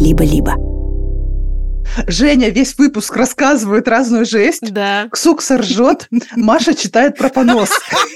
[0.00, 0.56] либо-либо.
[2.06, 4.72] Женя весь выпуск рассказывает разную жесть.
[4.72, 5.08] Да.
[5.10, 7.70] Ксукса ржет, Маша читает про понос.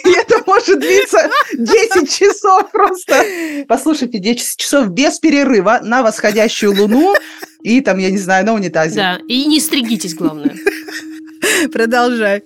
[0.04, 1.18] И это может длиться
[1.52, 3.24] 10 часов просто.
[3.68, 7.14] Послушайте, 10 часов без перерыва на восходящую луну
[7.62, 8.96] и там, я не знаю, на унитазе.
[8.96, 10.54] Да, и не стригитесь, главное.
[11.72, 12.42] Продолжай.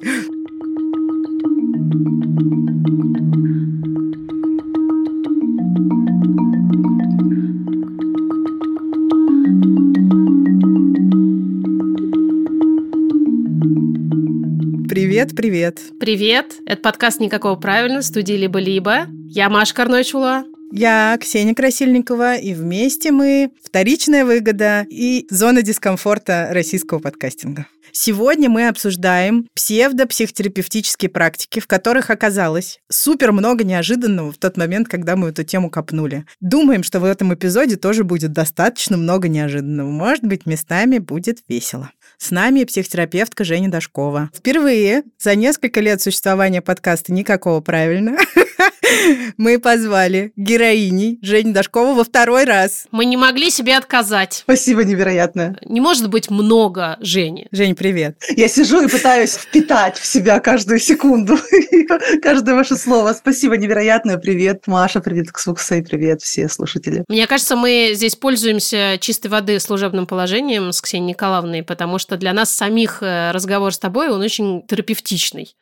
[15.18, 15.80] Привет, привет.
[15.98, 19.08] Привет, это подкаст «Никакого правильно» студии «Либо-либо».
[19.28, 20.44] Я Маша Карнойчула.
[20.70, 27.66] Я Ксения Красильникова, и вместе мы «Вторичная выгода» и «Зона дискомфорта российского подкастинга».
[27.92, 35.16] Сегодня мы обсуждаем псевдопсихотерапевтические практики, в которых оказалось супер много неожиданного в тот момент, когда
[35.16, 36.24] мы эту тему копнули.
[36.40, 39.90] Думаем, что в этом эпизоде тоже будет достаточно много неожиданного.
[39.90, 41.90] Может быть, местами будет весело.
[42.18, 44.30] С нами психотерапевтка Женя Дашкова.
[44.34, 48.16] Впервые за несколько лет существования подкаста «Никакого правильно»
[49.36, 52.86] мы позвали героиней Женю Дашкову во второй раз.
[52.90, 54.42] Мы не могли себе отказать.
[54.44, 55.58] Спасибо невероятное.
[55.64, 57.48] Не может быть много Жени.
[57.52, 58.22] Жень, привет.
[58.36, 61.38] Я сижу и пытаюсь впитать в себя каждую секунду,
[62.22, 63.12] каждое ваше слово.
[63.12, 64.18] Спасибо невероятное.
[64.18, 67.04] Привет, Маша, привет, Ксукса и привет все слушатели.
[67.08, 72.32] Мне кажется, мы здесь пользуемся чистой воды служебным положением с Ксенией Николаевной, потому что для
[72.32, 75.54] нас самих э, разговор с тобой, он очень терапевтичный.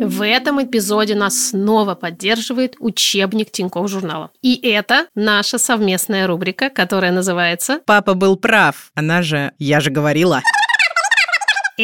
[0.00, 4.30] В этом эпизоде нас снова поддерживает учебник Тинькофф журнала.
[4.42, 8.90] И это наша совместная рубрика, которая называется «Папа был прав».
[8.94, 10.42] Она же «Я же говорила».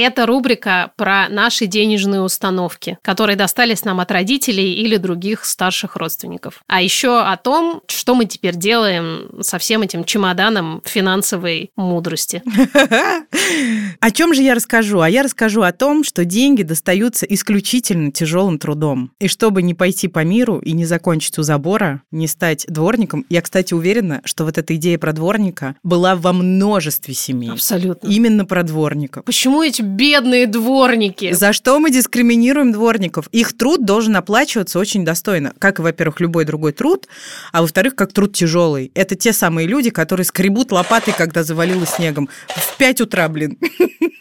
[0.01, 6.63] Это рубрика про наши денежные установки, которые достались нам от родителей или других старших родственников.
[6.67, 12.43] А еще о том, что мы теперь делаем со всем этим чемоданом финансовой мудрости.
[14.01, 15.01] О чем же я расскажу?
[15.01, 19.13] А я расскажу о том, что деньги достаются исключительно тяжелым трудом.
[19.19, 23.43] И чтобы не пойти по миру и не закончить у забора, не стать дворником, я,
[23.43, 27.51] кстати, уверена, что вот эта идея про дворника была во множестве семей.
[27.51, 28.07] Абсолютно.
[28.07, 29.25] Именно про дворников.
[29.25, 31.33] Почему эти бедные дворники.
[31.33, 33.29] За что мы дискриминируем дворников?
[33.33, 35.53] Их труд должен оплачиваться очень достойно.
[35.59, 37.09] Как, во-первых, любой другой труд,
[37.53, 38.91] а во-вторых, как труд тяжелый.
[38.95, 42.29] Это те самые люди, которые скребут лопатой, когда завалило снегом.
[42.49, 43.59] В 5 утра, блин.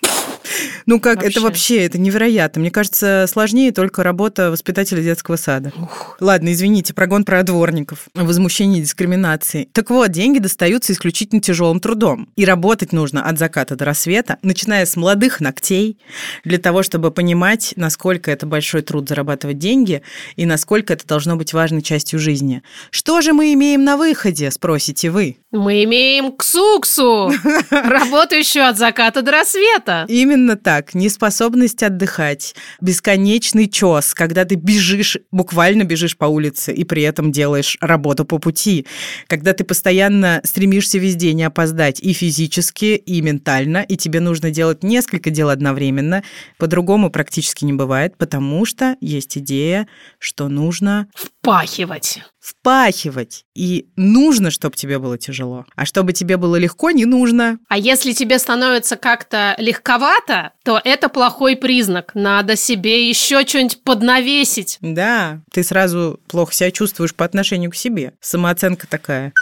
[0.86, 1.32] Ну как, вообще.
[1.32, 2.62] это вообще, это невероятно.
[2.62, 5.74] Мне кажется, сложнее только работа воспитателя детского сада.
[5.78, 6.18] Ух.
[6.20, 9.68] Ладно, извините, прогон про дворников, возмущение дискриминации.
[9.74, 12.30] Так вот, деньги достаются исключительно тяжелым трудом.
[12.36, 15.98] И работать нужно от заката до рассвета, начиная с молодых ногтей,
[16.44, 20.02] для того, чтобы понимать, насколько это большой труд зарабатывать деньги
[20.36, 22.64] и насколько это должно быть важной частью жизни.
[22.92, 25.38] Что же мы имеем на выходе, спросите вы?
[25.52, 27.32] Мы имеем ксуксу,
[27.70, 30.06] работающую от заката до рассвета.
[30.08, 30.94] Именно так.
[30.94, 37.78] Неспособность отдыхать, бесконечный чес, когда ты бежишь, буквально бежишь по улице и при этом делаешь
[37.82, 38.86] работу по пути,
[39.28, 44.84] когда ты постоянно стремишься везде не опоздать и физически, и ментально, и тебе нужно делать
[44.84, 46.24] несколько дел одновременно.
[46.58, 49.88] По-другому практически не бывает, потому что есть идея,
[50.20, 51.08] что нужно...
[51.48, 53.46] Впахивать впахивать.
[53.56, 55.66] И нужно, чтобы тебе было тяжело.
[55.76, 57.60] А чтобы тебе было легко, не нужно.
[57.68, 62.12] А если тебе становится как-то легковато, то это плохой признак.
[62.14, 64.78] Надо себе еще что-нибудь поднавесить.
[64.82, 68.14] Да, ты сразу плохо себя чувствуешь по отношению к себе.
[68.22, 69.34] Самооценка такая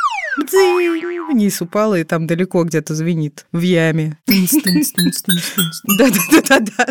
[1.31, 4.18] вниз упала и там далеко где-то звенит в яме.
[5.97, 6.88] Да-да-да-да.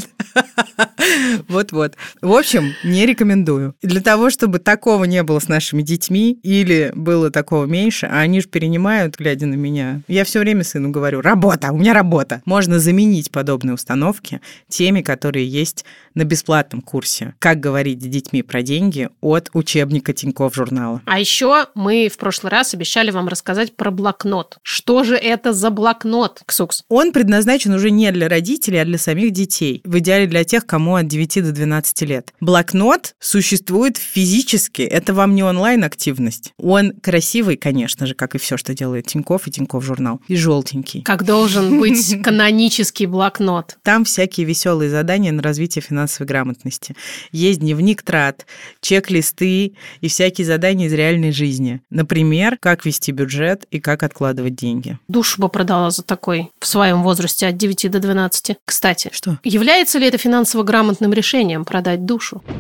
[1.48, 1.94] Вот-вот.
[2.20, 3.74] В общем, не рекомендую.
[3.82, 8.40] Для того, чтобы такого не было с нашими детьми или было такого меньше, а они
[8.40, 10.00] же перенимают, глядя на меня.
[10.08, 12.42] Я все время сыну говорю, работа, у меня работа.
[12.44, 15.84] Можно заменить подобные установки теми, которые есть
[16.14, 21.02] на бесплатном курсе «Как говорить с детьми про деньги» от учебника Тинькофф журнала.
[21.04, 24.58] А еще мы в прошлый раз обещали вам рассказать про блокнот.
[24.62, 26.84] Что же это за блокнот, Ксукс?
[26.88, 29.82] Он предназначен уже не для родителей, а для самих детей.
[29.84, 32.32] В идеале для тех, кому от 9 до 12 лет.
[32.40, 34.82] Блокнот существует физически.
[34.82, 36.52] Это вам не онлайн-активность.
[36.58, 40.20] Он красивый, конечно же, как и все, что делает Тинькофф и Тинькофф журнал.
[40.28, 41.02] И желтенький.
[41.02, 43.78] Как должен быть канонический блокнот.
[43.82, 46.94] Там всякие веселые задания на развитие финансовой грамотности.
[47.32, 48.46] Есть дневник трат,
[48.80, 51.80] чек-листы и всякие задания из реальной жизни.
[51.90, 54.98] Например, как вести бюджет бюджет и как откладывать деньги.
[55.08, 58.56] Душу бы продала за такой в своем возрасте от 9 до 12.
[58.64, 59.38] Кстати, что?
[59.42, 62.42] Является ли это финансово грамотным решением продать душу?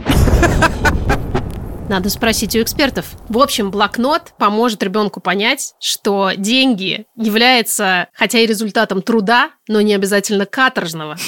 [1.90, 3.12] Надо спросить у экспертов.
[3.28, 9.94] В общем, блокнот поможет ребенку понять, что деньги являются, хотя и результатом труда, но не
[9.94, 11.18] обязательно каторжного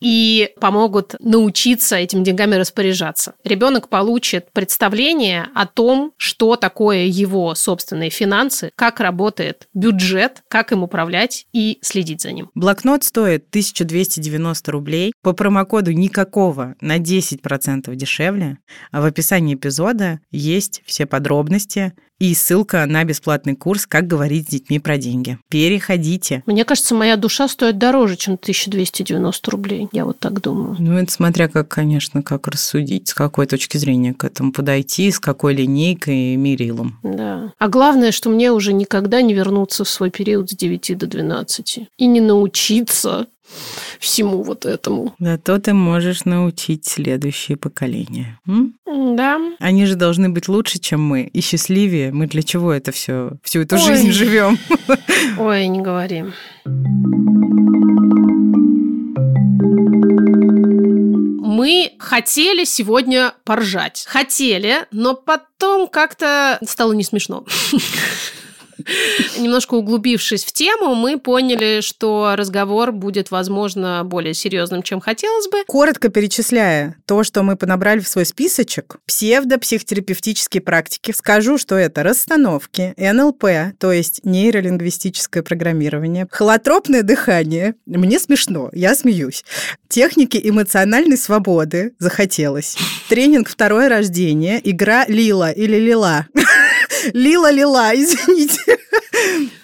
[0.00, 3.34] и помогут научиться этим деньгами распоряжаться.
[3.44, 10.82] Ребенок получит представление о том, что такое его собственные финансы, как работает бюджет, как им
[10.82, 12.50] управлять и следить за ним.
[12.54, 15.12] Блокнот стоит 1290 рублей.
[15.22, 18.58] По промокоду никакого на 10% дешевле.
[18.90, 24.50] А в описании эпизода есть все подробности и ссылка на бесплатный курс «Как говорить с
[24.50, 25.38] детьми про деньги».
[25.48, 26.42] Переходите.
[26.46, 29.88] Мне кажется, моя душа стоит дороже, чем 1290 рублей.
[29.92, 30.76] Я вот так думаю.
[30.78, 35.20] Ну, это смотря как, конечно, как рассудить, с какой точки зрения к этому подойти, с
[35.20, 36.98] какой линейкой и мерилом.
[37.02, 37.52] Да.
[37.58, 41.88] А главное, что мне уже никогда не вернуться в свой период с 9 до 12.
[41.96, 43.26] И не научиться
[43.98, 45.14] всему вот этому.
[45.18, 48.38] Зато ты можешь научить следующее поколение.
[48.46, 48.74] М?
[48.86, 49.38] Да.
[49.58, 52.12] Они же должны быть лучше, чем мы, и счастливее.
[52.12, 53.82] Мы для чего это все, всю эту Ой.
[53.82, 54.58] жизнь живем?
[55.38, 56.24] Ой, не говори.
[61.58, 64.04] Мы хотели сегодня поржать.
[64.08, 67.44] Хотели, но потом как-то стало не смешно.
[69.38, 75.64] Немножко углубившись в тему, мы поняли, что разговор будет, возможно, более серьезным, чем хотелось бы.
[75.66, 82.94] Коротко перечисляя то, что мы понабрали в свой списочек, псевдопсихотерапевтические практики, скажу, что это расстановки,
[82.96, 89.44] НЛП, то есть нейролингвистическое программирование, холотропное дыхание, мне смешно, я смеюсь,
[89.88, 92.76] техники эмоциональной свободы, захотелось,
[93.08, 96.26] тренинг «Второе рождение», игра «Лила» или «Лила»,
[97.12, 98.78] Лила-лила, извините.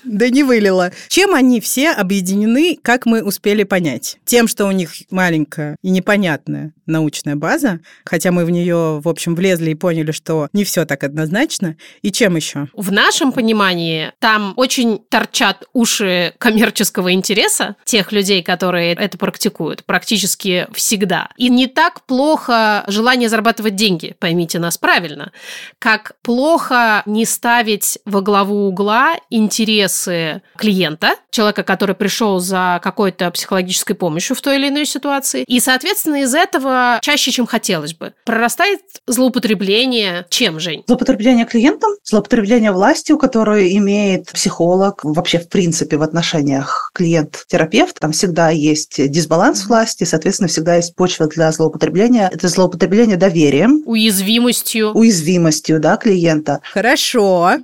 [0.04, 0.92] Да не вылила.
[1.08, 4.18] Чем они все объединены, как мы успели понять?
[4.24, 9.34] Тем, что у них маленькая и непонятная научная база, хотя мы в нее, в общем,
[9.34, 11.76] влезли и поняли, что не все так однозначно.
[12.02, 12.68] И чем еще?
[12.74, 20.66] В нашем понимании там очень торчат уши коммерческого интереса тех людей, которые это практикуют, практически
[20.72, 21.28] всегда.
[21.36, 25.32] И не так плохо желание зарабатывать деньги, поймите нас правильно,
[25.78, 33.96] как плохо не ставить во главу угла интересы клиента, человека, который пришел за какой-то психологической
[33.96, 35.44] помощью в той или иной ситуации.
[35.46, 38.14] И, соответственно, из этого чаще, чем хотелось бы.
[38.24, 40.84] Прорастает злоупотребление чем, Жень?
[40.86, 47.98] Злоупотребление клиентом, злоупотребление властью, которую имеет психолог вообще в принципе в отношениях клиент-терапевт.
[48.00, 52.30] Там всегда есть дисбаланс власти, соответственно, всегда есть почва для злоупотребления.
[52.32, 54.92] Это злоупотребление доверием, Уязвимостью.
[54.92, 56.60] уязвимостью да, клиента.
[56.72, 57.58] Хорошо.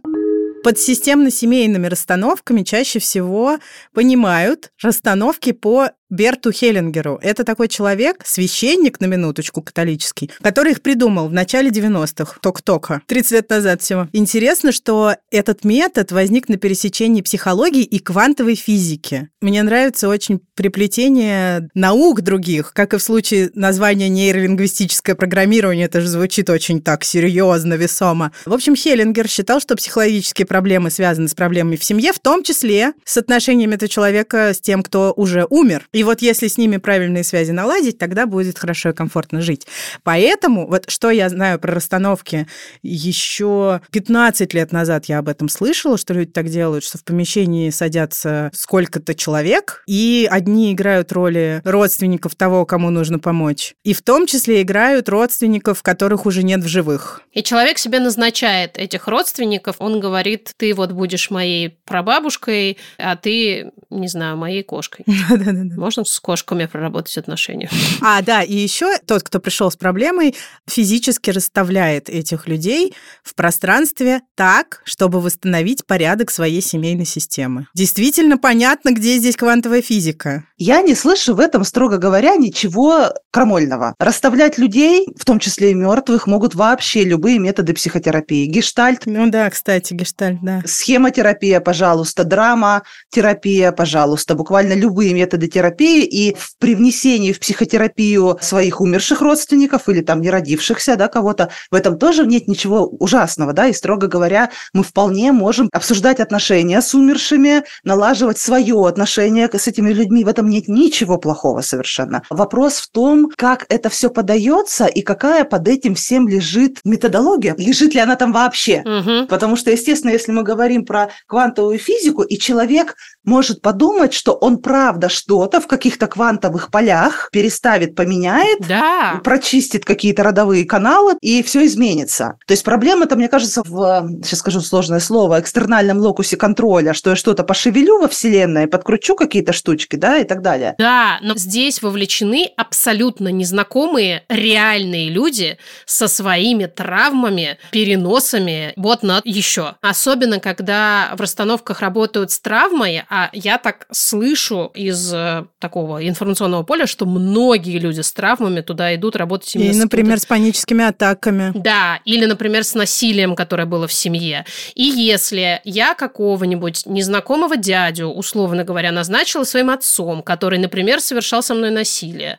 [0.63, 3.59] Под системно-семейными расстановками чаще всего
[3.95, 7.19] понимают расстановки по Берту Хеллингеру.
[7.23, 13.33] Это такой человек, священник, на минуточку, католический, который их придумал в начале 90-х, ток-тока, 30
[13.33, 14.09] лет назад всего.
[14.13, 19.29] Интересно, что этот метод возник на пересечении психологии и квантовой физики.
[19.41, 26.09] Мне нравится очень приплетение наук других, как и в случае названия нейролингвистическое программирование, это же
[26.09, 28.33] звучит очень так серьезно, весомо.
[28.45, 32.93] В общем, Хеллингер считал, что психологические проблемы связаны с проблемами в семье, в том числе
[33.05, 35.87] с отношениями этого человека с тем, кто уже умер.
[36.01, 39.67] И вот если с ними правильные связи наладить, тогда будет хорошо и комфортно жить.
[40.03, 42.47] Поэтому вот что я знаю про расстановки,
[42.83, 47.69] еще 15 лет назад я об этом слышала, что люди так делают, что в помещении
[47.69, 54.27] садятся сколько-то человек, и одни играют роли родственников того, кому нужно помочь, и в том
[54.27, 57.21] числе играют родственников, которых уже нет в живых.
[57.33, 63.73] И человек себе назначает этих родственников, он говорит, ты вот будешь моей прабабушкой, а ты,
[63.91, 65.05] не знаю, моей кошкой.
[65.29, 65.90] Да-да-да.
[65.91, 67.69] Можно с кошками проработать отношения?
[68.03, 70.37] А, да, и еще тот, кто пришел с проблемой,
[70.69, 72.95] физически расставляет этих людей
[73.25, 77.67] в пространстве так, чтобы восстановить порядок своей семейной системы.
[77.75, 80.45] Действительно понятно, где здесь квантовая физика.
[80.63, 83.95] Я не слышу в этом, строго говоря, ничего крамольного.
[83.99, 88.45] Расставлять людей, в том числе и мертвых, могут вообще любые методы психотерапии.
[88.45, 90.61] Гештальт, Ну да, кстати, гештальт, да.
[90.67, 98.83] схемотерапия, пожалуйста, драма, терапия, пожалуйста, буквально любые методы терапии и в привнесении в психотерапию своих
[98.83, 103.69] умерших родственников или там не родившихся, да, кого-то, в этом тоже нет ничего ужасного, да,
[103.69, 109.91] и строго говоря, мы вполне можем обсуждать отношения с умершими, налаживать свое отношение с этими
[109.95, 112.23] людьми, в этом нет ничего плохого совершенно.
[112.31, 117.55] Вопрос в том, как это все подается и какая под этим всем лежит методология.
[117.57, 118.83] Лежит ли она там вообще?
[118.85, 119.27] Мгм.
[119.29, 124.59] Потому что, естественно, если мы говорим про квантовую физику, и человек может подумать, что он
[124.59, 129.21] правда что-то в каких-то квантовых полях переставит, поменяет, Да.
[129.23, 132.37] прочистит какие-то родовые каналы, и все изменится.
[132.47, 137.17] То есть проблема-то, мне кажется, в, сейчас скажу сложное слово, экстернальном локусе контроля, что я
[137.17, 140.75] что-то пошевелю во Вселенной, подкручу какие-то штучки, да, и так далее.
[140.79, 149.75] Да, но здесь вовлечены абсолютно незнакомые реальные люди со своими травмами, переносами, вот на еще.
[149.81, 156.63] Особенно, когда в расстановках работают с травмой, а я так слышу из э, такого информационного
[156.63, 160.85] поля, что многие люди с травмами туда идут работать именно И, с например, с паническими
[160.85, 161.53] атаками.
[161.55, 164.45] да, или, например, с насилием, которое было в семье.
[164.75, 171.55] И если я какого-нибудь незнакомого дядю, условно говоря, назначила своим отцом, который, например, совершал со
[171.55, 172.39] мной насилие,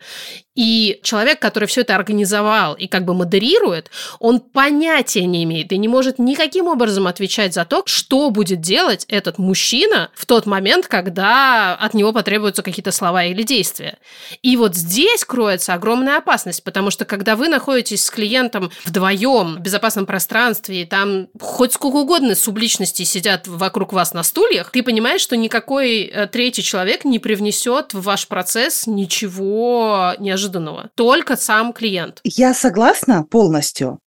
[0.53, 3.89] и человек, который все это организовал и как бы модерирует,
[4.19, 9.05] он понятия не имеет и не может никаким образом отвечать за то, что будет делать
[9.07, 13.97] этот мужчина в тот момент, когда от него потребуются какие-то слова или действия.
[14.41, 19.59] И вот здесь кроется огромная опасность, потому что когда вы находитесь с клиентом вдвоем в
[19.59, 25.21] безопасном пространстве, и там хоть сколько угодно субличностей сидят вокруг вас на стульях, ты понимаешь,
[25.21, 30.40] что никакой э, третий человек не привнесет в ваш процесс ничего неожиданного.
[30.95, 32.19] Только сам клиент.
[32.23, 33.99] Я согласна полностью.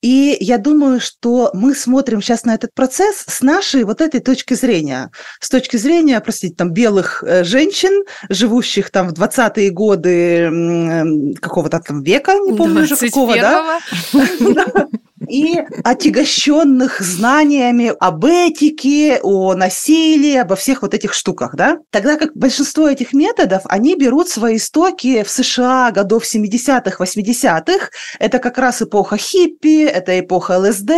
[0.00, 4.54] И я думаю, что мы смотрим сейчас на этот процесс с нашей вот этой точки
[4.54, 5.10] зрения.
[5.40, 12.02] С точки зрения, простите, там, белых э, женщин, живущих там в 20-е годы какого-то там
[12.02, 13.80] века, не помню уже какого, да?
[15.32, 15.66] 21-го.
[15.72, 15.72] Да.
[15.80, 21.78] и отягощенных знаниями об этике, о насилии, обо всех вот этих штуках, да?
[21.90, 27.90] Тогда как большинство этих методов, они берут свои истоки в США годов 70-х, 80-х.
[28.18, 30.90] Это как раз эпоха хиппи, это эпоха ЛСД,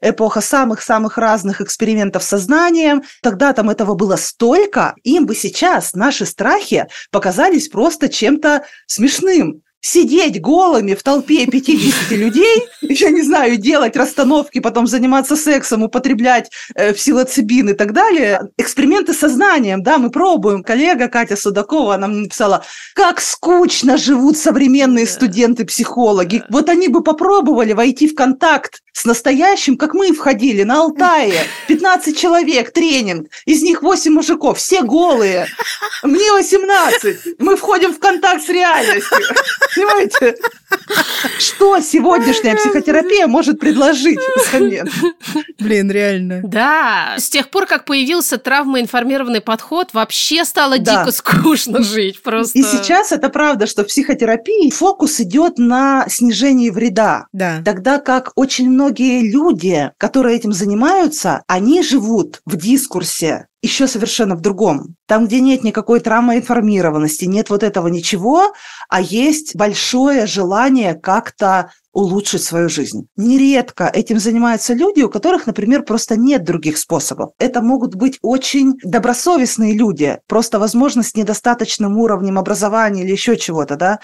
[0.00, 3.02] эпоха самых-самых разных экспериментов с сознанием.
[3.22, 10.40] Тогда там этого было столько, им бы сейчас наши страхи показались просто чем-то смешным сидеть
[10.40, 16.92] голыми в толпе 50 людей, я не знаю, делать расстановки, потом заниматься сексом, употреблять э,
[16.92, 18.50] псилоцибин и так далее.
[18.58, 20.62] Эксперименты с сознанием, да, мы пробуем.
[20.62, 26.42] Коллега Катя Судакова нам написала, как скучно живут современные студенты-психологи.
[26.50, 31.44] Вот они бы попробовали войти в контакт с настоящим, как мы входили на Алтае.
[31.68, 35.46] 15 человек, тренинг, из них 8 мужиков, все голые.
[36.02, 37.38] Мне 18.
[37.38, 39.18] Мы входим в контакт с реальностью.
[39.74, 40.36] Понимаете?
[41.38, 44.88] Что сегодняшняя психотерапия может предложить взамен?
[45.58, 46.40] Блин, реально.
[46.44, 51.00] Да, с тех пор, как появился травмоинформированный подход, вообще стало Да.
[51.04, 52.22] дико скучно жить.
[52.22, 52.58] Просто.
[52.58, 57.26] И сейчас это правда, что в психотерапии фокус идет на снижении вреда.
[57.32, 57.62] Да.
[57.64, 64.40] Тогда как очень многие люди, которые этим занимаются, они живут в дискурсе еще совершенно в
[64.40, 64.96] другом.
[65.06, 68.52] Там, где нет никакой травмоинформированности, нет вот этого ничего,
[68.88, 73.08] а есть большое желание как-то улучшить свою жизнь.
[73.16, 77.32] Нередко этим занимаются люди, у которых, например, просто нет других способов.
[77.38, 83.76] Это могут быть очень добросовестные люди, просто, возможно, с недостаточным уровнем образования или еще чего-то,
[83.76, 83.98] да,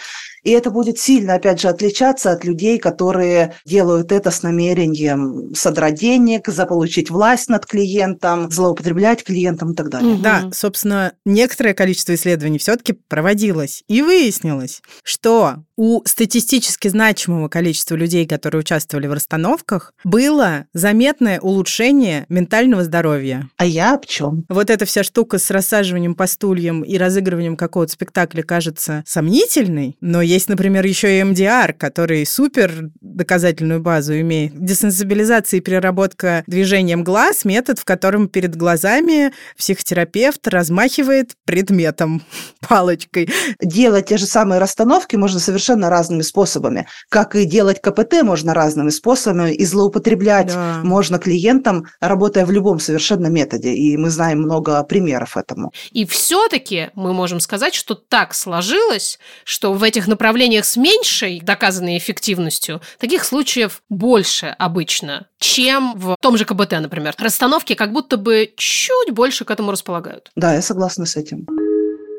[0.47, 5.97] и это будет сильно, опять же, отличаться от людей, которые делают это с намерением содрать
[5.97, 10.15] денег, заполучить власть над клиентом, злоупотреблять клиентом и так далее.
[10.15, 10.23] Мгм.
[10.23, 13.83] Да, собственно, некоторое количество исследований все-таки проводилось.
[13.89, 22.25] И выяснилось, что у статистически значимого количества людей, которые участвовали в расстановках, было заметное улучшение
[22.29, 23.49] ментального здоровья.
[23.57, 24.45] А я об чем?
[24.49, 30.23] Вот эта вся штука с рассаживанием по стульям и разыгрыванием какого-то спектакля кажется сомнительной, но
[30.23, 34.53] есть, например, еще и МДР, который супер доказательную базу имеет.
[34.63, 42.23] Десенсибилизация и переработка движением глаз– метод, в котором перед глазами психотерапевт размахивает предметом,
[42.69, 43.29] палочкой.
[43.61, 46.87] Делать те же самые расстановки можно совершенно разными способами.
[47.09, 50.81] Как и делать КПТ можно разными способами, и злоупотреблять Да.
[50.83, 53.73] можно клиентам, работая в любом совершенно методе.
[53.75, 55.73] И мы знаем много примеров этому.
[55.91, 61.99] И все-таки мы можем сказать, что так сложилось, что в этих направлениях с меньшей доказанной
[61.99, 67.15] эффективностью таких случаев больше обычно, чем в том же КБТ, например.
[67.19, 70.31] Расстановки как будто бы чуть больше к этому располагают.
[70.35, 71.47] Да, я согласна с этим.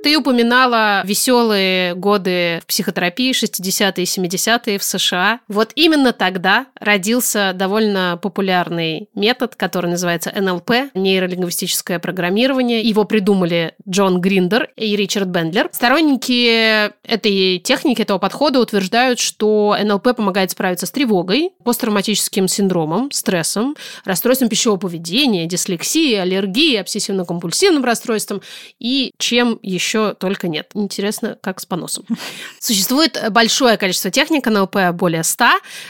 [0.07, 5.41] Ты упоминала веселые годы в психотерапии, 60-е и 70-е в США.
[5.49, 12.79] Вот именно тогда родился довольно популярный метод, который называется НЛП, нейролингвистическое программирование.
[12.83, 15.67] Его придумали Джон Гриндер и Ричард Бендлер.
[15.73, 23.75] Сторонники этой техники, этого подхода утверждают, что НЛП помогает справиться с тревогой, посттравматическим синдромом, стрессом,
[24.05, 28.41] расстройством пищевого поведения, дислексией, аллергией, обсессивно-компульсивным расстройством
[28.79, 30.71] и чем еще только нет.
[30.73, 32.05] Интересно, как с поносом.
[32.59, 35.45] Существует большое количество техник НЛП, более 100,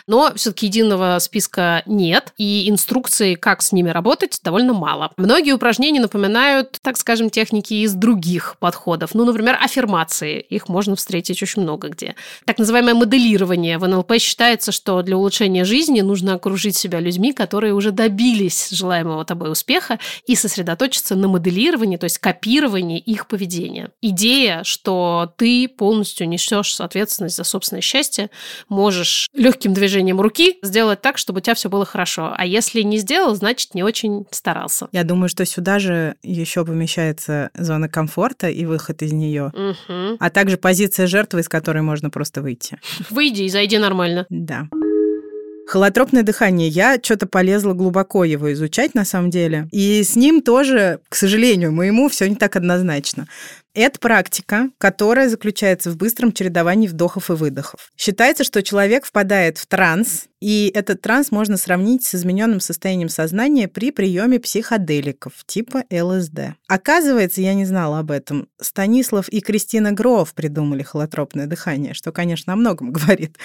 [0.08, 5.12] но все-таки единого списка нет, и инструкции, как с ними работать, довольно мало.
[5.18, 9.14] Многие упражнения напоминают, так скажем, техники из других подходов.
[9.14, 10.40] Ну, например, аффирмации.
[10.40, 12.16] Их можно встретить очень много где.
[12.46, 13.78] Так называемое моделирование.
[13.78, 19.26] В НЛП считается, что для улучшения жизни нужно окружить себя людьми, которые уже добились желаемого
[19.26, 23.92] тобой успеха и сосредоточиться на моделировании, то есть копировании их поведения.
[24.02, 28.30] Идея, что ты полностью несешь ответственность за собственное счастье,
[28.70, 32.32] можешь легким движением руки сделать так, чтобы у тебя все было хорошо.
[32.38, 34.88] А если не сделал, значит, не очень старался.
[34.92, 40.18] Я думаю, что сюда же еще помещается зона комфорта и выход из нее, Угу.
[40.20, 42.80] а также позиция жертвы, из которой можно просто выйти.
[43.10, 44.28] Выйди и зайди нормально.
[44.30, 44.68] Да.
[45.68, 46.70] Холотропное дыхание.
[46.70, 49.68] Я что-то полезла глубоко его изучать на самом деле.
[49.74, 53.28] И с ним тоже, к сожалению, моему все не так однозначно.
[53.80, 57.92] Это практика, которая заключается в быстром чередовании вдохов и выдохов.
[57.96, 63.68] Считается, что человек впадает в транс, и этот транс можно сравнить с измененным состоянием сознания
[63.68, 66.56] при приеме психоделиков типа ЛСД.
[66.68, 68.48] Оказывается, я не знала об этом.
[68.62, 73.38] Станислав и Кристина Гров придумали холотропное дыхание, что, конечно, о многом говорит.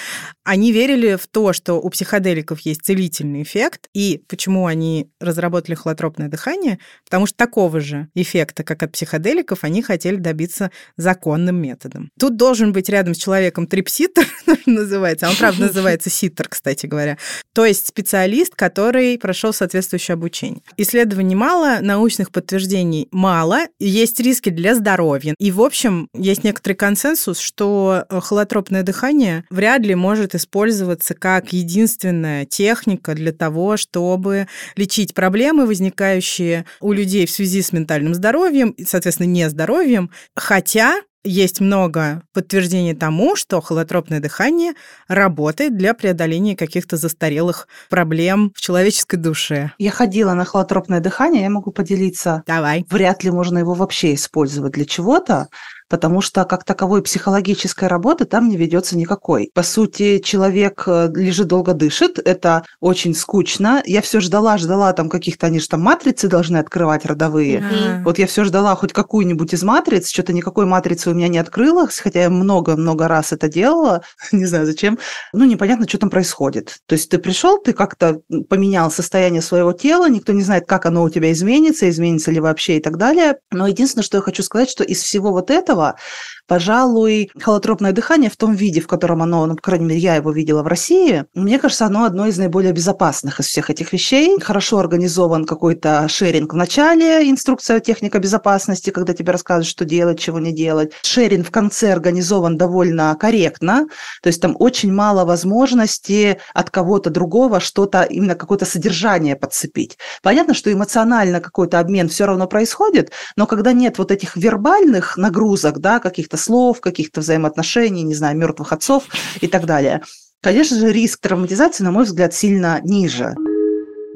[0.45, 6.29] Они верили в то, что у психоделиков есть целительный эффект, и почему они разработали холотропное
[6.29, 6.79] дыхание?
[7.05, 12.11] Потому что такого же эффекта, как от психоделиков, они хотели добиться законным методом.
[12.19, 14.27] Тут должен быть рядом с человеком трипситер,
[14.67, 17.19] называется, а он, правда, называется ситер, кстати говоря.
[17.53, 20.63] То есть специалист, который прошел соответствующее обучение.
[20.77, 25.35] Исследований мало, научных подтверждений мало, есть риски для здоровья.
[25.39, 31.53] И, в общем, есть некоторый консенсус, что э, холотропное дыхание вряд ли может использоваться как
[31.53, 38.71] единственная техника для того, чтобы лечить проблемы, возникающие у людей в связи с ментальным здоровьем,
[38.71, 40.11] и, соответственно, нездоровьем.
[40.35, 44.73] Хотя есть много подтверждений тому, что холотропное дыхание
[45.07, 49.71] работает для преодоления каких-то застарелых проблем в человеческой душе.
[49.79, 52.43] Я ходила на холотропное дыхание, я могу поделиться.
[52.47, 52.85] Давай.
[52.91, 55.49] Вряд ли можно его вообще использовать для чего-то,
[55.93, 59.51] потому что как таковой психологической работы там не ведется никакой.
[59.53, 63.83] По сути, человек э, лежит долго дышит, это очень скучно.
[63.85, 67.61] Я все ждала, ждала там каких-то, они же там матрицы должны открывать родовые.
[67.61, 68.05] Мгм.
[68.05, 71.99] Вот я все ждала хоть какую-нибудь из матриц, что-то никакой матрицы у меня не открылось,
[71.99, 74.03] хотя я много-много раз это делала,
[74.33, 74.99] не знаю зачем.
[75.35, 76.79] Ну, непонятно, что там происходит.
[76.87, 81.03] То есть ты пришел, ты как-то поменял состояние своего тела, никто не знает, как оно
[81.03, 83.37] у тебя изменится, изменится ли вообще и так далее.
[83.51, 85.97] Но единственное, что я хочу сказать, что из всего вот этого, は
[86.47, 90.33] пожалуй, холотропное дыхание в том виде, в котором оно, ну, по крайней мере, я его
[90.33, 94.39] видела в России, мне кажется, оно одно из наиболее безопасных из всех этих вещей.
[94.41, 100.39] Хорошо организован какой-то шеринг в начале, инструкция техника безопасности, когда тебе рассказывают, что делать, чего
[100.39, 100.93] не делать.
[101.03, 103.87] Шеринг в конце организован довольно корректно,
[104.23, 109.99] то есть там очень мало возможности от кого-то другого что-то, именно какое-то содержание подцепить.
[110.23, 115.79] Понятно, что эмоционально какой-то обмен все равно происходит, но когда нет вот этих вербальных нагрузок,
[115.79, 119.05] да, каких-то слов, каких-то взаимоотношений, не знаю, мертвых отцов
[119.41, 120.03] и так далее,
[120.41, 123.35] конечно же, риск травматизации, на мой взгляд, сильно ниже.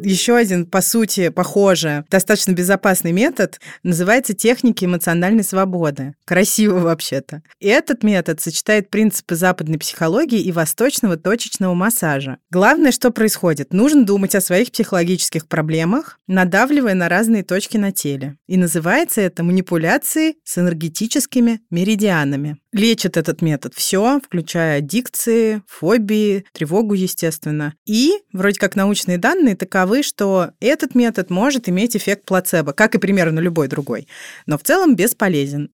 [0.02, 6.14] Еще один, по сути, похоже, достаточно безопасный метод называется техники эмоциональной свободы.
[6.24, 7.42] Красиво вообще-то.
[7.60, 12.38] И этот метод сочетает принципы западной психологии и восточного точечного массажа.
[12.50, 13.72] Главное, что происходит.
[13.72, 18.36] Нужно думать о своих психологических проблемах, надавливая на разные точки на теле.
[18.46, 22.58] И называется это манипуляции с энергетическими меридианами.
[22.76, 27.72] Лечит этот метод все, включая аддикции, фобии, тревогу, естественно.
[27.86, 32.98] И вроде как научные данные таковы, что этот метод может иметь эффект плацебо, как и
[32.98, 34.08] примерно любой другой,
[34.44, 35.70] но в целом бесполезен.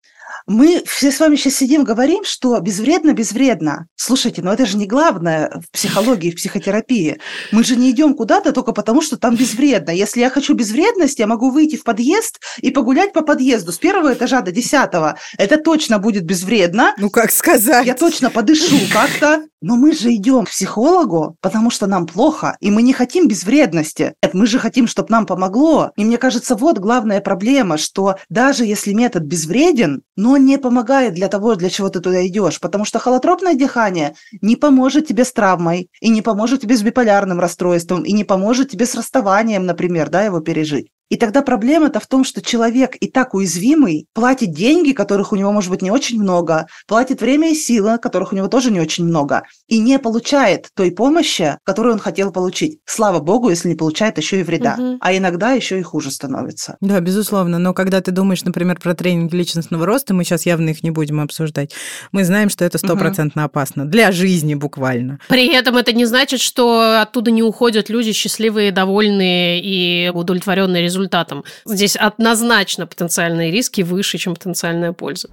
[0.47, 3.87] Мы все с вами сейчас сидим, говорим, что безвредно, безвредно.
[3.97, 7.19] Слушайте, но это же не главное в психологии, в психотерапии.
[7.53, 9.91] Мы же не идем куда-то только потому, что там безвредно.
[9.91, 14.15] Если я хочу безвредность, я могу выйти в подъезд и погулять по подъезду с первого
[14.15, 15.17] этажа до десятого.
[15.39, 16.95] Это точно будет безвредно.
[16.99, 17.87] Ну, как сказать?
[17.87, 19.45] Я точно подышу как-то.
[19.63, 24.15] Но мы же идем к психологу, потому что нам плохо, и мы не хотим безвредности.
[24.23, 25.93] Нет, мы же хотим, чтобы нам помогло.
[25.97, 31.29] И мне кажется, вот главная проблема, что даже если метод безвреден, но не помогает для
[31.29, 35.89] того, для чего ты туда идешь, потому что холотропное дыхание не поможет тебе с травмой,
[36.01, 40.25] и не поможет тебе с биполярным расстройством, и не поможет тебе с расставанием, например, да,
[40.25, 40.89] его пережить.
[41.13, 45.53] И тогда проблема-то в том, что человек и так уязвимый, платит деньги, которых у него
[45.53, 49.05] может быть не очень много, платит время и силы, которых у него тоже не очень
[49.05, 52.79] много, и не получает той помощи, которую он хотел получить.
[52.87, 54.77] Слава богу, если не получает еще и вреда.
[54.79, 54.99] Угу.
[55.03, 56.79] А иногда еще и хуже становится.
[56.81, 57.59] Да, безусловно.
[57.59, 61.21] Но когда ты думаешь, например, про тренинг личностного роста, мы сейчас явно их не будем
[61.21, 61.75] обсуждать,
[62.13, 63.47] мы знаем, что это стопроцентно угу.
[63.49, 63.85] опасно.
[63.85, 65.19] Для жизни буквально.
[65.29, 71.02] При этом это не значит, что оттуда не уходят люди счастливые, довольные и удовлетворенные результатами
[71.03, 71.45] результатом.
[71.65, 75.29] Здесь однозначно потенциальные риски выше, чем потенциальная польза.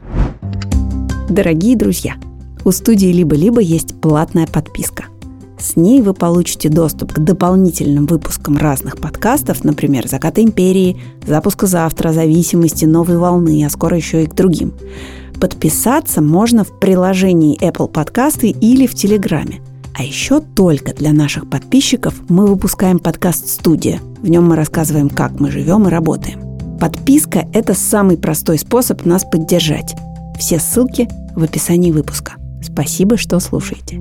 [1.29, 2.15] Дорогие друзья,
[2.65, 5.05] у студии «Либо-либо» есть платная подписка.
[5.59, 12.13] С ней вы получите доступ к дополнительным выпускам разных подкастов, например, «Заката империи», «Запуска завтра»,
[12.13, 14.73] «Зависимости», «Новой волны», а скоро еще и к другим.
[15.39, 19.61] Подписаться можно в приложении Apple Подкасты или в Телеграме.
[19.95, 25.39] А еще только для наших подписчиков мы выпускаем подкаст «Студия», в нем мы рассказываем, как
[25.39, 26.77] мы живем и работаем.
[26.79, 29.95] Подписка– это самый простой способ нас поддержать.
[30.37, 32.35] Все ссылки в описании выпуска.
[32.61, 33.99] Спасибо, что слушаете.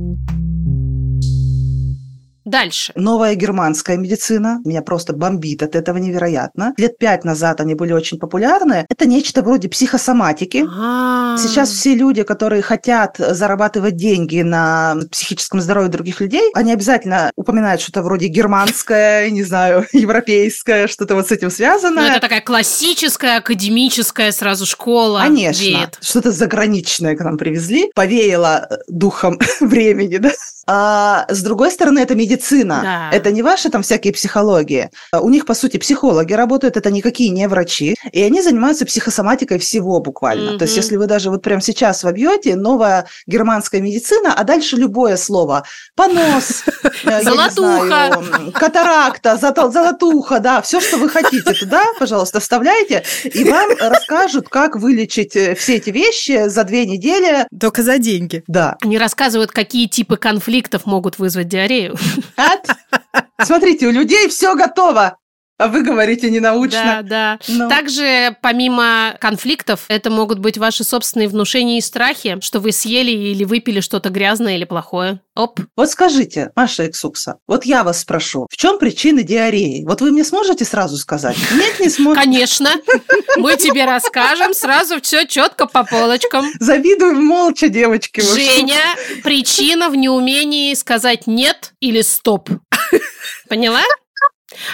[2.48, 2.92] Дальше.
[2.94, 4.60] Новая германская медицина.
[4.64, 6.72] Меня просто бомбит от этого невероятно.
[6.78, 8.86] Лет пять назад они были очень популярны.
[8.88, 10.64] Это нечто вроде психосоматики.
[10.66, 11.36] А-а-а.
[11.36, 17.82] Сейчас все люди, которые хотят зарабатывать деньги на психическом здоровье других людей, они обязательно упоминают
[17.82, 22.00] что-то вроде германское, не знаю, европейское, что-то вот с этим связано.
[22.00, 25.20] Ну, это такая классическая, академическая сразу школа.
[25.20, 25.90] Конечно.
[26.00, 27.90] Что-то заграничное к нам привезли.
[27.94, 30.30] Повеяло духом времени, да?
[30.70, 32.80] А с другой стороны, это медицина.
[32.82, 33.16] Да.
[33.16, 34.90] Это не ваши там всякие психологии.
[35.18, 37.96] У них, по сути, психологи работают, это никакие не врачи.
[38.12, 40.50] И они занимаются психосоматикой всего буквально.
[40.50, 44.76] mm То есть, если вы даже вот прямо сейчас вобьете новая германская медицина, а дальше
[44.76, 45.64] любое слово.
[45.94, 46.64] Понос,
[47.04, 54.50] э, золотуха, катаракта, золотуха, да, все, что вы хотите туда, пожалуйста, вставляйте, и вам расскажут,
[54.50, 57.46] как вылечить э, все эти вещи за две недели.
[57.58, 58.44] Только за деньги.
[58.46, 58.76] Да.
[58.82, 61.96] Они рассказывают, какие типы конфликтов конфликтов могут вызвать диарею.
[63.42, 65.16] Смотрите, у людей все готово.
[65.58, 67.00] А вы говорите ненаучно.
[67.02, 67.38] Да, да.
[67.48, 67.68] Но...
[67.68, 73.42] Также, помимо конфликтов, это могут быть ваши собственные внушения и страхи, что вы съели или
[73.42, 75.20] выпили что-то грязное или плохое.
[75.34, 75.60] Оп.
[75.76, 79.84] Вот скажите, Маша Иксукса, вот я вас спрошу, в чем причины диареи?
[79.84, 81.36] Вот вы мне сможете сразу сказать?
[81.52, 82.24] Нет, не сможете.
[82.24, 82.70] Конечно.
[83.36, 86.46] Мы тебе расскажем сразу все четко по полочкам.
[86.60, 88.20] Завидуем молча, девочки.
[88.20, 88.80] Женя,
[89.24, 92.48] причина в неумении сказать нет или стоп.
[93.48, 93.82] Поняла?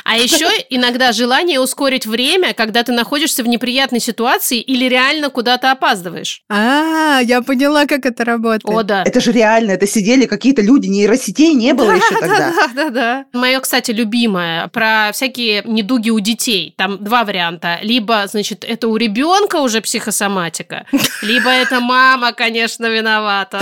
[0.05, 5.71] А еще иногда желание ускорить время, когда ты находишься в неприятной ситуации или реально куда-то
[5.71, 6.43] опаздываешь.
[6.49, 8.65] А, я поняла, как это работает.
[8.65, 9.03] О, да.
[9.05, 12.53] Это же реально, это сидели какие-то люди, нейросетей не было еще тогда.
[12.55, 13.25] Да, да, да.
[13.33, 16.75] Мое, кстати, любимое про всякие недуги у детей.
[16.77, 17.79] Там два варианта.
[17.83, 20.87] Либо, значит, это у ребенка уже психосоматика,
[21.23, 23.61] либо это мама, конечно, виновата.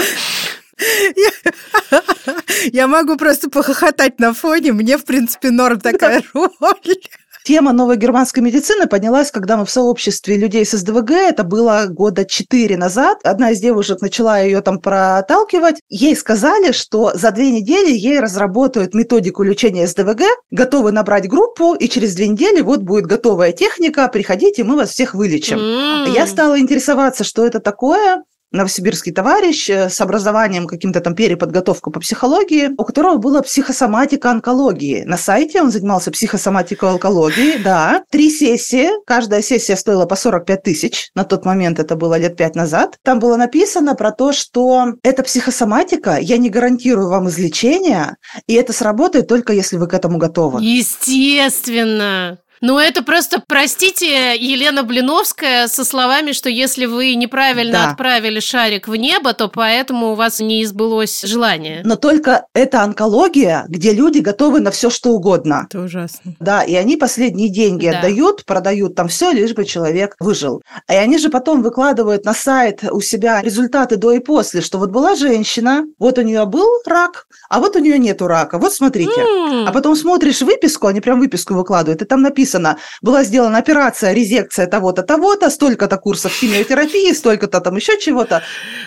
[2.72, 4.72] Я могу просто похохотать на фоне.
[4.72, 6.98] Мне, в принципе, норм такая роль.
[7.44, 12.24] Тема новой германской медицины поднялась, когда мы в сообществе людей с СДВГ, это было года
[12.24, 17.90] четыре назад, одна из девушек начала ее там проталкивать, ей сказали, что за две недели
[17.90, 23.50] ей разработают методику лечения СДВГ, готовы набрать группу, и через две недели вот будет готовая
[23.50, 25.58] техника, приходите, мы вас всех вылечим.
[25.58, 26.14] Mm.
[26.14, 32.00] Я стала интересоваться, что это такое, новосибирский товарищ э, с образованием каким-то там переподготовку по
[32.00, 35.04] психологии, у которого была психосоматика онкологии.
[35.04, 38.04] На сайте он занимался психосоматикой онкологии, да.
[38.10, 42.54] Три сессии, каждая сессия стоила по 45 тысяч, на тот момент это было лет пять
[42.54, 42.98] назад.
[43.02, 48.72] Там было написано про то, что эта психосоматика, я не гарантирую вам излечения, и это
[48.72, 50.62] сработает только если вы к этому готовы.
[50.62, 52.38] Естественно.
[52.62, 57.90] Ну, это просто, простите, Елена Блиновская со словами, что если вы неправильно да.
[57.90, 61.82] отправили шарик в небо, то поэтому у вас не избылось желание.
[61.84, 65.66] Но только это онкология, где люди готовы на все что угодно.
[65.68, 66.36] Это ужасно.
[66.38, 67.98] Да, и они последние деньги да.
[67.98, 70.62] отдают, продают там все, лишь бы человек выжил.
[70.88, 74.90] И они же потом выкладывают на сайт у себя результаты до и после, что вот
[74.90, 78.58] была женщина, вот у нее был рак, а вот у нее нету рака.
[78.58, 79.20] Вот смотрите.
[79.20, 79.66] Mm.
[79.66, 84.12] А потом смотришь выписку, они прям выписку выкладывают, и там написано, написано, была сделана операция,
[84.12, 88.42] резекция того-то, того-то, столько-то курсов химиотерапии, столько-то там еще чего-то.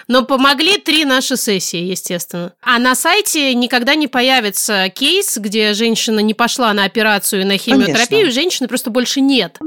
[0.07, 2.53] Но помогли три наши сессии, естественно.
[2.61, 7.57] А на сайте никогда не появится кейс, где женщина не пошла на операцию и на
[7.57, 8.31] химиотерапию, Конечно.
[8.31, 9.57] женщины просто больше нет.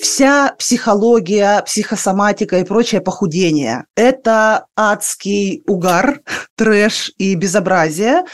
[0.00, 6.20] Вся психология, психосоматика и прочее похудение– это адский угар,
[6.56, 8.24] трэш и безобразие,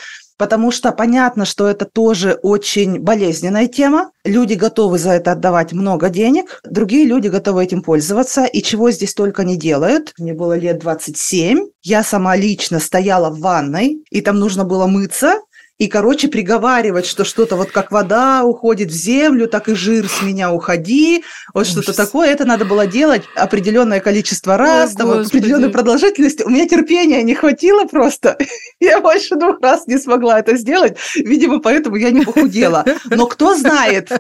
[0.43, 4.11] потому что понятно, что это тоже очень болезненная тема.
[4.25, 9.15] Люди готовы за это отдавать много денег, другие люди готовы этим пользоваться, и чего здесь
[9.15, 10.13] только не делают.
[10.19, 15.39] Мне было лет 27, я сама лично стояла в ванной, и там нужно было мыться,
[15.83, 20.23] и, короче, приговаривать, что что-то вот как вода уходит в землю, так и жир с
[20.23, 22.31] меня уходи, вот что-то такое.
[22.31, 25.39] Это надо было делать определенное количество раз, там, Господи.
[25.39, 26.45] определенной продолжительности.
[26.45, 28.39] У меня терпения не хватило просто.
[28.81, 30.97] Я больше двух раз не смогла это сделать.
[31.17, 32.85] Видимо, поэтому я не похудела.
[33.07, 34.11] Но кто знает,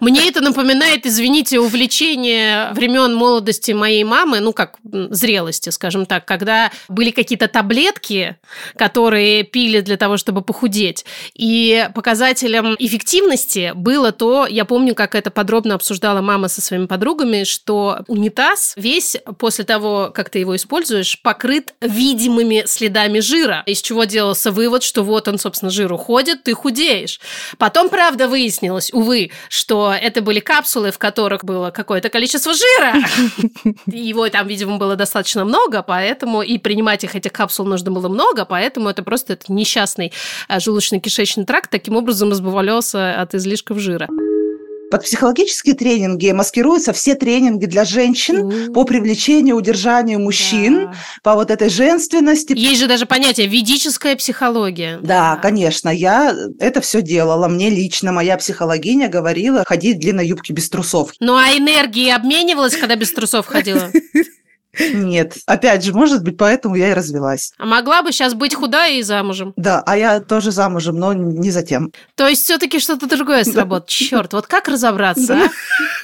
[0.00, 6.70] Мне это напоминает, извините, увлечение времен молодости моей мамы, ну как зрелости, скажем так, когда
[6.88, 8.36] были какие-то таблетки,
[8.76, 10.73] которые пили для того, чтобы похудеть.
[11.34, 17.44] И показателем эффективности было то, я помню, как это подробно обсуждала мама со своими подругами,
[17.44, 24.04] что унитаз весь после того, как ты его используешь, покрыт видимыми следами жира, из чего
[24.04, 27.20] делался вывод, что вот он, собственно, жир уходит, ты худеешь.
[27.58, 32.94] Потом, правда, выяснилось, увы, что это были капсулы, в которых было какое-то количество жира.
[33.86, 38.44] Его там, видимо, было достаточно много, поэтому и принимать их, этих капсул, нужно было много,
[38.44, 40.12] поэтому это просто несчастный
[40.48, 44.08] а, желудочно-кишечный тракт таким образом избавлялся от излишков жира.
[44.90, 50.94] под психологические тренинги маскируются все тренинги для женщин по привлечению, удержанию мужчин, Да.
[51.24, 52.52] по вот этой женственности.
[52.56, 55.00] Есть же даже понятие ведическая психология.
[55.02, 57.48] Да, конечно, я это все делала.
[57.48, 61.10] Мне лично моя психологиня говорила ходить в длинной юбке без трусов.
[61.18, 63.90] Ну а энергии обменивалась, когда без трусов ходила?
[64.78, 67.52] Нет, опять же, может быть, поэтому я и развелась.
[67.58, 69.52] А могла бы сейчас быть худая и замужем.
[69.56, 71.92] Да, а я тоже замужем, но не за тем.
[72.14, 73.88] То есть все-таки что-то другое сработает.
[73.88, 75.34] Черт, вот как разобраться?
[75.34, 75.48] а?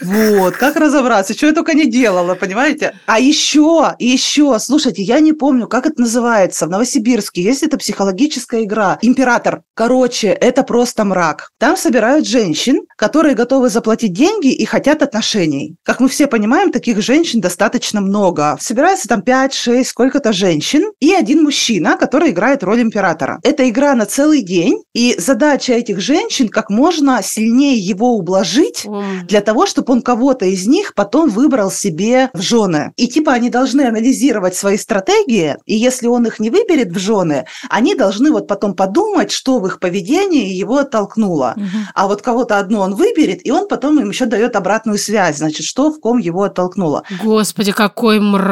[0.01, 2.95] Вот, как разобраться, что я только не делала, понимаете?
[3.07, 6.67] А еще, еще, слушайте, я не помню, как это называется.
[6.67, 9.63] В Новосибирске есть эта психологическая игра «Император».
[9.75, 11.51] Короче, это просто мрак.
[11.59, 15.77] Там собирают женщин, которые готовы заплатить деньги и хотят отношений.
[15.83, 18.59] Как мы все понимаем, таких женщин достаточно много.
[18.61, 23.41] Собирается там 5-6, сколько-то женщин и один мужчина, который играет роль императора.
[23.43, 29.27] Это игра на целый день, и задача этих женщин как можно сильнее его ублажить, М.
[29.27, 32.93] для того, чтобы он кого-то из них потом выбрал себе в жены.
[32.97, 37.47] И типа они должны анализировать свои стратегии, и если он их не выберет в жены,
[37.71, 41.55] они должны вот потом подумать, что в их поведении его оттолкнуло.
[41.95, 45.65] А вот кого-то одно он выберет, и он потом им еще дает обратную связь, значит,
[45.65, 47.05] что в ком его оттолкнуло.
[47.23, 48.50] Господи, какой мрак.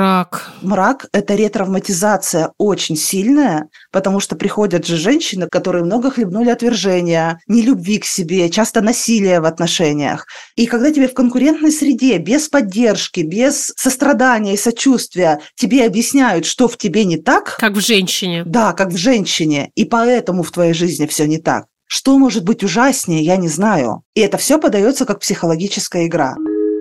[0.63, 7.99] Мрак– это ретравматизация очень сильная, потому что приходят же женщины, которые много хлебнули отвержения, нелюбви
[7.99, 10.27] к себе, часто насилия в отношениях.
[10.57, 16.69] И когда тебе в конкурентной среде, без поддержки, без сострадания и сочувствия тебе объясняют, что
[16.69, 18.45] в тебе не так, Как в женщине.
[18.47, 21.67] да, как в женщине, и поэтому в твоей жизни все не так.
[21.87, 24.03] Что может быть ужаснее, я не знаю.
[24.15, 26.37] И это все подается как психологическая игра.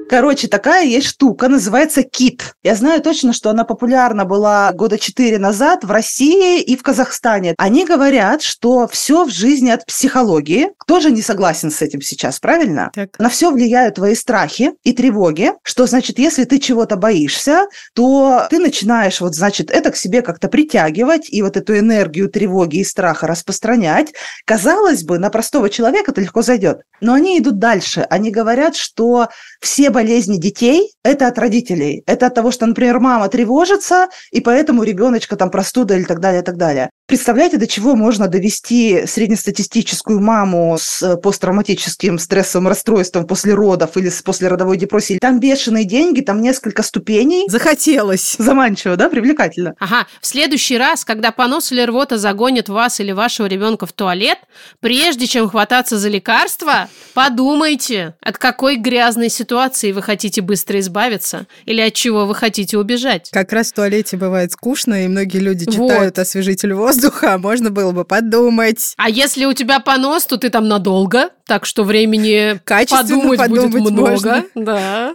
[0.10, 2.54] Короче, такая есть штука, называется кит.
[2.64, 7.56] Я знаю точно, что она популярна была года четыре назад в России и в Казахстане.
[7.58, 10.70] Они говорят, что все в жизни от психологии.
[10.78, 12.90] Кто же не согласен с этим сейчас, правильно?
[12.94, 13.20] Так.
[13.20, 18.60] На все влияют твои страхи и тревоги, что значит, если ты чего-то боишься, то ты
[18.60, 23.28] начинаешь вот, значит, это к себе как-то притягивать и вот эту энергию тревоги и страха
[23.28, 24.14] распространять.
[24.46, 26.82] Казалось бы, на простого человека это легко зайдет.
[27.02, 28.08] Но они идут дальше.
[28.10, 29.28] Они говорят, что
[29.60, 32.04] все болезни детей– это от родителей.
[32.06, 36.42] Это от того, что, например, мама тревожится, и поэтому ребеночка там простуда или так далее,
[36.44, 36.92] и так далее.
[37.08, 44.10] Представляете, до чего можно довести среднестатистическую маму с э, посттравматическим стрессовым расстройством после родов или
[44.10, 45.18] с послеродовой депрессией?
[45.20, 47.46] Там бешеные деньги, там несколько ступеней.
[47.50, 48.36] Захотелось.
[48.38, 49.74] Заманчиво, да, привлекательно.
[49.80, 54.40] Ага, в следующий раз, когда понос или рвота загонит вас или вашего ребенка в туалет,
[54.82, 61.80] прежде чем хвататься за лекарства, подумайте, от какой грязной ситуации вы хотите быстро избавиться или
[61.80, 63.30] от чего вы хотите убежать.
[63.32, 65.74] Как раз в туалете бывает скучно, и многие люди Вот.
[65.74, 68.94] читают освежитель воздуха, а можно было бы подумать.
[68.98, 73.72] А если у тебя понос, то ты там надолго, так что времени Качественно подумать, будет
[73.72, 74.10] подумать много.
[74.12, 74.44] можно.
[74.56, 75.14] Да.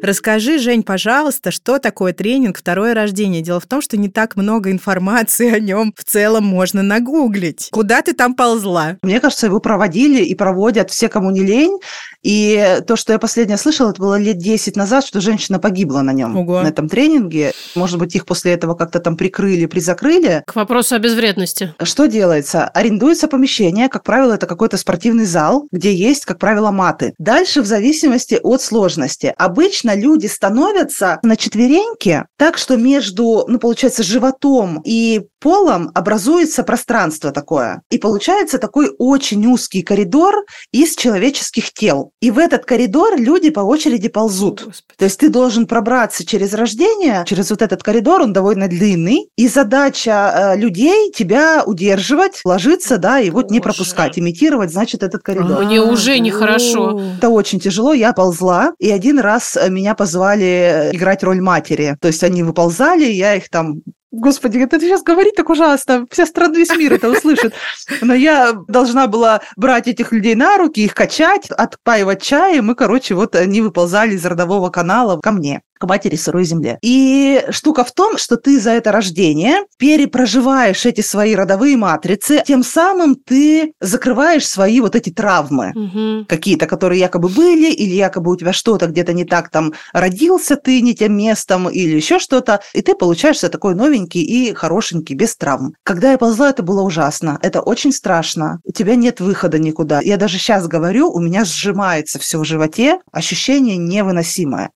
[0.00, 3.42] Расскажи, Жень, пожалуйста, что такое тренинг «Второе рождение».
[3.42, 7.68] Дело в том, что не так много информации о нем в целом можно нагуглить.
[7.72, 8.96] Куда ты там ползла?
[9.02, 11.78] Мне кажется, его проводили и проводят все, кому не лень.
[12.22, 16.12] И то, что я последнее слышала, это было лет 10 назад, что женщина погибла на
[16.12, 16.62] нем, Ого.
[16.62, 17.52] на этом тренинге.
[17.74, 20.42] Может быть, их после этого как-то там прикрыли, призакрыли.
[20.46, 21.74] К вопросу о безвредности.
[21.82, 22.66] Что делается?
[22.68, 27.14] Арендуется помещение, как правило, это какой-то спортивный зал, где есть, как правило, маты.
[27.18, 29.32] Дальше в зависимости от сложности.
[29.36, 37.30] Обычно люди становятся на четвереньки, так что между, ну, получается, животом и полом образуется пространство
[37.30, 37.82] такое.
[37.90, 42.12] И получается такой очень узкий коридор из человеческих тел.
[42.20, 44.64] И в этот коридор люди по очереди ползут.
[44.64, 44.96] Господи.
[44.96, 49.48] То есть ты должен пробраться через рождение, через вот этот коридор, он довольно длинный, и
[49.48, 53.70] задача э, людей тебя удерживать, ложиться, да, и вот не Боже.
[53.70, 55.64] пропускать, имитировать, значит, этот коридор.
[55.64, 57.00] Мне уже нехорошо.
[57.18, 57.92] Это очень тяжело.
[57.92, 61.96] Я ползла, и один раз э, меня позвали играть роль матери.
[62.00, 66.06] То есть они выползали, я их там Господи, это сейчас говорить так ужасно.
[66.10, 67.52] Вся страна, весь мир это услышит.
[68.00, 72.70] Но я должна была брать этих людей на руки, их качать, отпаивать чаем.
[72.70, 76.78] И, короче, вот они выползали из родового канала ко мне к матери сырой земле.
[76.82, 82.64] И штука в том, что ты за это рождение перепроживаешь эти свои родовые матрицы, тем
[82.64, 86.26] самым ты закрываешь свои вот эти травмы Мгм.
[86.28, 90.80] какие-то, которые якобы были, или якобы у тебя что-то где-то не так, там родился ты
[90.80, 95.74] не тем местом, или еще что-то, и ты получаешься такой новенький и хорошенький, без травм.
[95.82, 97.38] Когда я ползла, это было ужасно.
[97.42, 98.60] Это очень страшно.
[98.64, 100.00] У тебя нет выхода никуда.
[100.00, 104.70] Я даже сейчас говорю, у меня сжимается все в животе, ощущение невыносимое.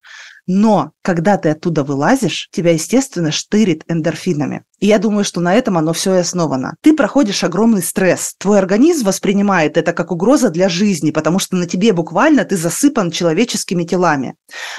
[0.46, 4.64] Но когда ты оттуда вылазишь, тебя, естественно, штырит эндорфинами.
[4.82, 6.74] И я думаю, что на этом оно все и основано.
[6.80, 8.34] Ты проходишь огромный стресс.
[8.36, 13.12] Твой организм воспринимает это как угроза для жизни, потому что на тебе буквально ты засыпан
[13.12, 14.34] человеческими телами.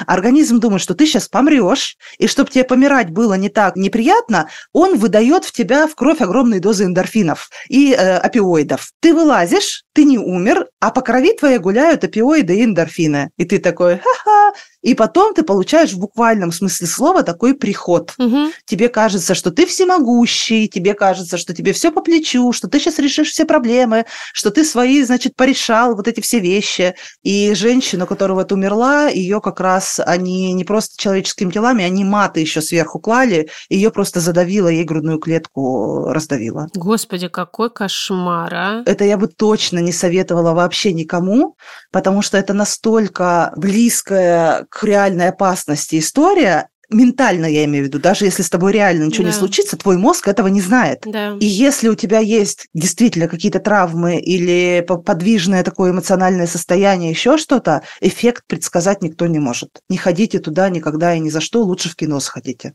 [0.06, 4.98] Организм думает, что ты сейчас помрешь, и чтобы тебе помирать было не так неприятно, он
[4.98, 8.92] выдает в тебя в кровь огромные дозы эндорфинов и э, опиоидов.
[9.00, 13.30] Ты вылазишь, ты не умер, а по крови твоей гуляют опиоиды и эндорфины.
[13.38, 14.54] И ты такой, ха-ха.
[14.82, 18.52] И потом ты получаешь в буквальном смысле слова такой приход Мгм.
[18.66, 23.00] тебе кажется, что ты всемогущий, тебе кажется, что тебе все по плечу, что ты сейчас
[23.00, 26.96] решишь все проблемы, что ты свои, значит, порешал вот эти все вещи.
[27.22, 32.40] И женщина, которая вот умерла, ее как раз, они не просто человеческими телами, они маты
[32.40, 36.68] еще сверху клали, ее просто задавило, ей грудную клетку раздавило.
[36.74, 38.84] Господи, какой кошмар, а?
[38.86, 41.56] Это я бы точно не советовала вообще никому,
[41.92, 48.26] потому что это настолько близкая к реальной опасности история, ментально я имею в виду, даже
[48.26, 49.38] если с тобой реально ничего не Да.
[49.38, 51.04] случится, твой мозг этого не знает.
[51.06, 51.36] Да.
[51.40, 57.38] И если у тебя есть действительно какие-то травмы или по- подвижное такое эмоциональное состояние, еще
[57.38, 59.70] что-то, эффект предсказать никто не может.
[59.90, 62.74] Не ходите туда никогда и ни за что, лучше в кино сходите.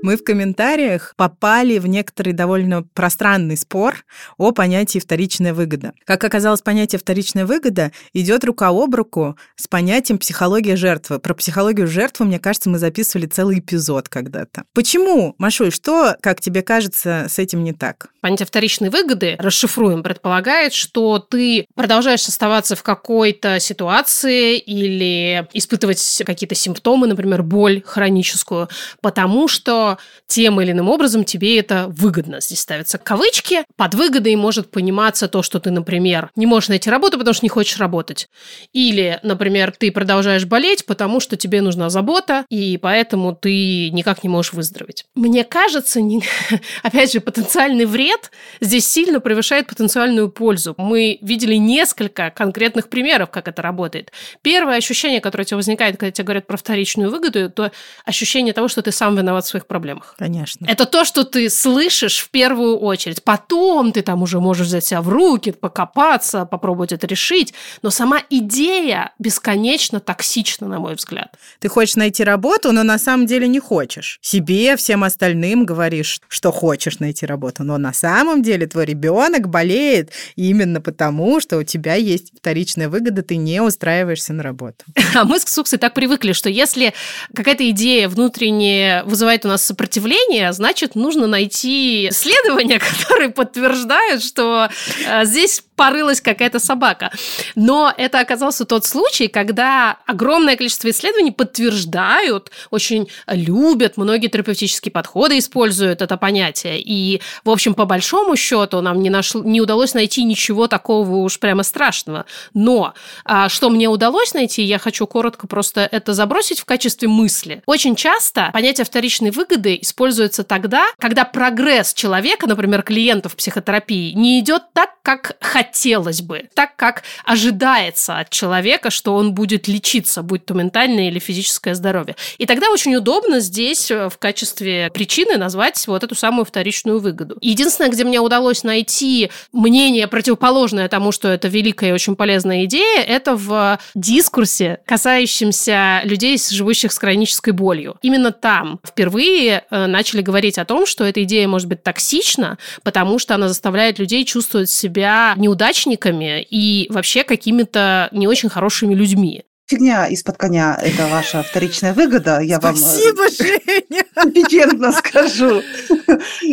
[0.00, 4.04] Мы в комментариях попали в некоторый довольно пространный спор
[4.36, 5.92] о понятии вторичная выгода.
[6.04, 11.18] Как оказалось, понятие вторичная выгода идет рука об руку с понятием психология жертвы.
[11.18, 14.62] Про психологию жертвы, мне кажется, мы записывали целый эпизод когда-то.
[14.72, 18.10] Почему, Машуль, что, как тебе кажется, с этим не так?
[18.20, 26.54] Понятие вторичной выгоды, расшифруем, предполагает, что ты продолжаешь оставаться в какой-то ситуации или испытывать какие-то
[26.54, 28.68] симптомы, например, боль хроническую,
[29.00, 29.87] потому что
[30.26, 32.40] тем или иным образом тебе это выгодно.
[32.40, 33.64] Здесь ставятся кавычки.
[33.76, 37.48] Под выгодой может пониматься то, что ты, например, не можешь найти работу, потому что не
[37.48, 38.28] хочешь работать.
[38.72, 44.28] Или, например, ты продолжаешь болеть, потому что тебе нужна забота, и поэтому ты никак не
[44.28, 45.04] можешь выздороветь.
[45.14, 46.22] Мне кажется, не-
[46.82, 50.74] опять же, потенциальный вред здесь сильно превышает потенциальную пользу.
[50.76, 54.12] Мы видели несколько конкретных примеров, как это работает.
[54.42, 57.70] Первое ощущение, которое у тебя возникает, когда тебе говорят про вторичную выгоду, то
[58.04, 59.77] ощущение того, что ты сам виноват в своих проблемах.
[60.18, 60.66] Конечно.
[60.66, 63.22] Это то, что ты слышишь в первую очередь.
[63.22, 67.54] Потом ты там уже можешь взять себя в руки, покопаться, попробовать это решить.
[67.82, 71.34] Но сама идея бесконечно токсична, на мой взгляд.
[71.60, 74.18] Ты хочешь найти работу, но на самом деле не хочешь.
[74.22, 80.10] Себе, всем остальным говоришь, что хочешь найти работу, но на самом деле твой ребенок болеет
[80.36, 84.84] именно потому, что у тебя есть вторичная выгода, ты не устраиваешься на работу.
[85.14, 86.94] А мы с Ксуксой так привыкли, что если
[87.34, 94.68] какая-то идея внутренне вызывает у нас сопротивление, значит, нужно найти исследования, которые подтверждают, что
[95.06, 97.10] э, здесь порылась какая-то собака.
[97.54, 105.38] Но это оказался тот случай, когда огромное количество исследований подтверждают, очень любят, многие терапевтические подходы
[105.38, 106.82] используют это понятие.
[106.84, 111.38] И, в общем, по большому счету нам не, нашло, не удалось найти ничего такого уж
[111.38, 112.24] прямо страшного.
[112.54, 117.62] Но а, что мне удалось найти, я хочу коротко просто это забросить в качестве мысли.
[117.66, 124.62] Очень часто понятие вторичной выгоды используется тогда, когда прогресс человека, например, клиентов психотерапии, не идет
[124.72, 125.36] так, как
[125.68, 131.18] хотелось бы, так, как ожидается от человека, что он будет лечиться, будь то ментальное или
[131.18, 132.16] физическое здоровье.
[132.38, 137.36] И тогда очень удобно здесь э, в качестве причины назвать вот эту самую вторичную выгоду.
[137.40, 143.02] Единственное, где мне удалось найти мнение противоположное тому, что это великая и очень полезная идея,
[143.02, 147.96] это в дискурсе, касающемся людей, живущих с хронической болью.
[148.02, 153.18] Именно там впервые э, начали говорить о том, что эта идея может быть токсична, потому
[153.18, 160.06] что она заставляет людей чувствовать себя неудачниками и вообще какими-то не очень хорошими людьми фигня
[160.06, 162.40] из-под коня– это ваша вторичная выгода.
[162.40, 164.04] Я Спасибо, вам Женя!
[164.14, 165.62] компетентно скажу.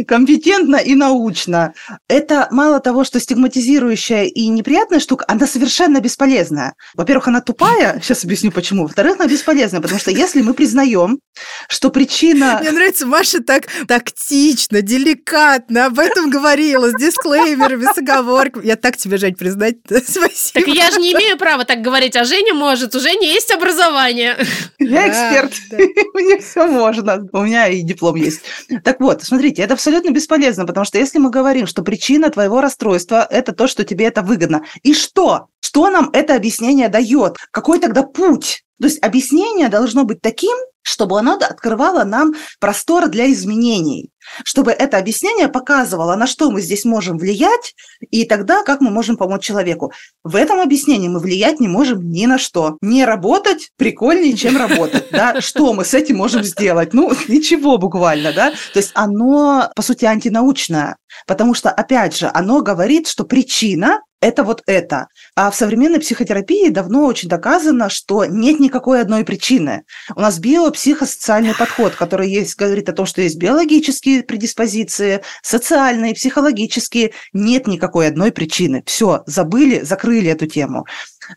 [0.08, 1.74] Компетентно и научно.
[2.10, 6.76] Это мало того, что стигматизирующая и неприятная штука, она совершенно бесполезная.
[6.94, 8.84] Во-первых, она тупая, сейчас объясню почему.
[8.84, 11.20] Во-вторых, она бесполезная, потому что если мы признаем,
[11.70, 12.60] что причина...
[12.62, 18.68] Мне нравится, Маша так тактично, деликатно об этом говорила, с дисклеймерами, с оговорками.
[18.68, 19.78] Я так тебе, Жень, признать.
[19.88, 20.66] Спасибо.
[20.66, 24.36] Так я же не имею права так говорить, а Женя может уже Жени есть образование.
[24.80, 25.54] Я эксперт,
[26.16, 27.24] мне все можно.
[27.34, 28.42] У меня и диплом есть.
[28.84, 33.28] Так вот, смотрите, это абсолютно бесполезно, потому что если мы говорим, что причина твоего расстройства–
[33.30, 35.50] это то, что тебе это выгодно, и что?
[35.60, 37.38] Что нам это объяснение дает?
[37.52, 38.64] Какой тогда путь?
[38.82, 44.10] То есть объяснение должно быть таким, чтобы оно открывало нам простор для изменений,
[44.44, 47.76] чтобы это объяснение показывало, на что мы здесь можем влиять,
[48.12, 49.92] и тогда как мы можем помочь человеку.
[50.24, 52.78] В этом объяснении мы влиять не можем ни на что.
[52.82, 55.10] Не работать прикольнее, чем работать.
[55.12, 55.42] Да?
[55.42, 56.94] Что мы с этим можем сделать?
[56.94, 58.34] Ну, ничего буквально.
[58.34, 58.52] Да?
[58.74, 60.98] То есть оно, по сути, антинаучное,
[61.28, 65.08] потому что, опять же, оно говорит, что причина это вот это.
[65.36, 69.84] А в современной психотерапии давно очень доказано, что нет никакой одной причины.
[70.16, 77.12] У нас биопсихосоциальный подход, который есть, говорит о том, что есть биологические предиспозиции, социальные, психологические.
[77.34, 78.84] Нет никакой одной причины.
[78.88, 80.86] Все, забыли, закрыли эту тему.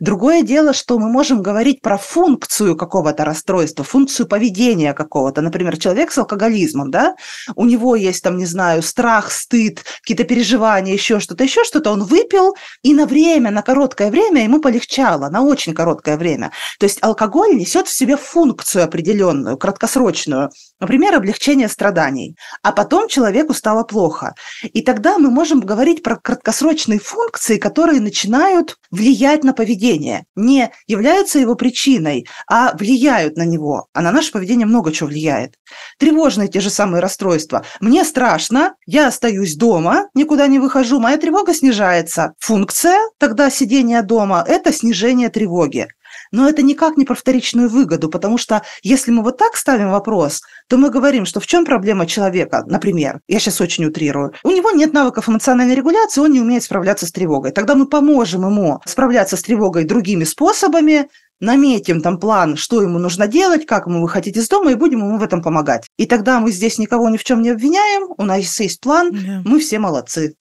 [0.00, 5.40] Другое дело, что мы можем говорить про функцию какого-то расстройства, функцию поведения какого-то.
[5.40, 7.14] Например, человек с алкоголизмом, да,
[7.54, 11.90] у него есть там, не знаю, страх, стыд, какие-то переживания, еще что-то, еще что-то.
[11.90, 16.52] Он выпил, и на время, на короткое время ему полегчало, на очень короткое время.
[16.78, 22.36] То есть алкоголь несет в себе функцию определенную, краткосрочную, например, облегчение страданий.
[22.62, 24.34] А потом человеку стало плохо.
[24.62, 30.70] И тогда мы можем говорить про краткосрочные функции, которые начинают влиять на поведение поведение не
[30.86, 33.86] являются его причиной, а влияют на него.
[33.92, 35.54] А на наше поведение много чего влияет.
[35.98, 37.64] Тревожные те же самые расстройства.
[37.80, 42.34] Мне страшно, я остаюсь дома, никуда не выхожу, моя тревога снижается.
[42.40, 45.86] Функция тогда сидения дома– это снижение тревоги.
[46.32, 50.42] Но это никак не про вторичную выгоду, потому что если мы вот так ставим вопрос,
[50.68, 54.70] то мы говорим, что в чем проблема человека, например, я сейчас очень утрирую, у него
[54.70, 57.52] нет навыков эмоциональной регуляции, он не умеет справляться с тревогой.
[57.52, 61.08] Тогда мы поможем ему справляться с тревогой другими способами,
[61.40, 65.18] наметим там план, что ему нужно делать, как ему выходить из дома, и будем ему
[65.18, 65.86] в этом помогать.
[65.96, 69.42] И тогда мы здесь никого ни в чем не обвиняем, у нас есть план, yeah.
[69.44, 70.34] мы все молодцы.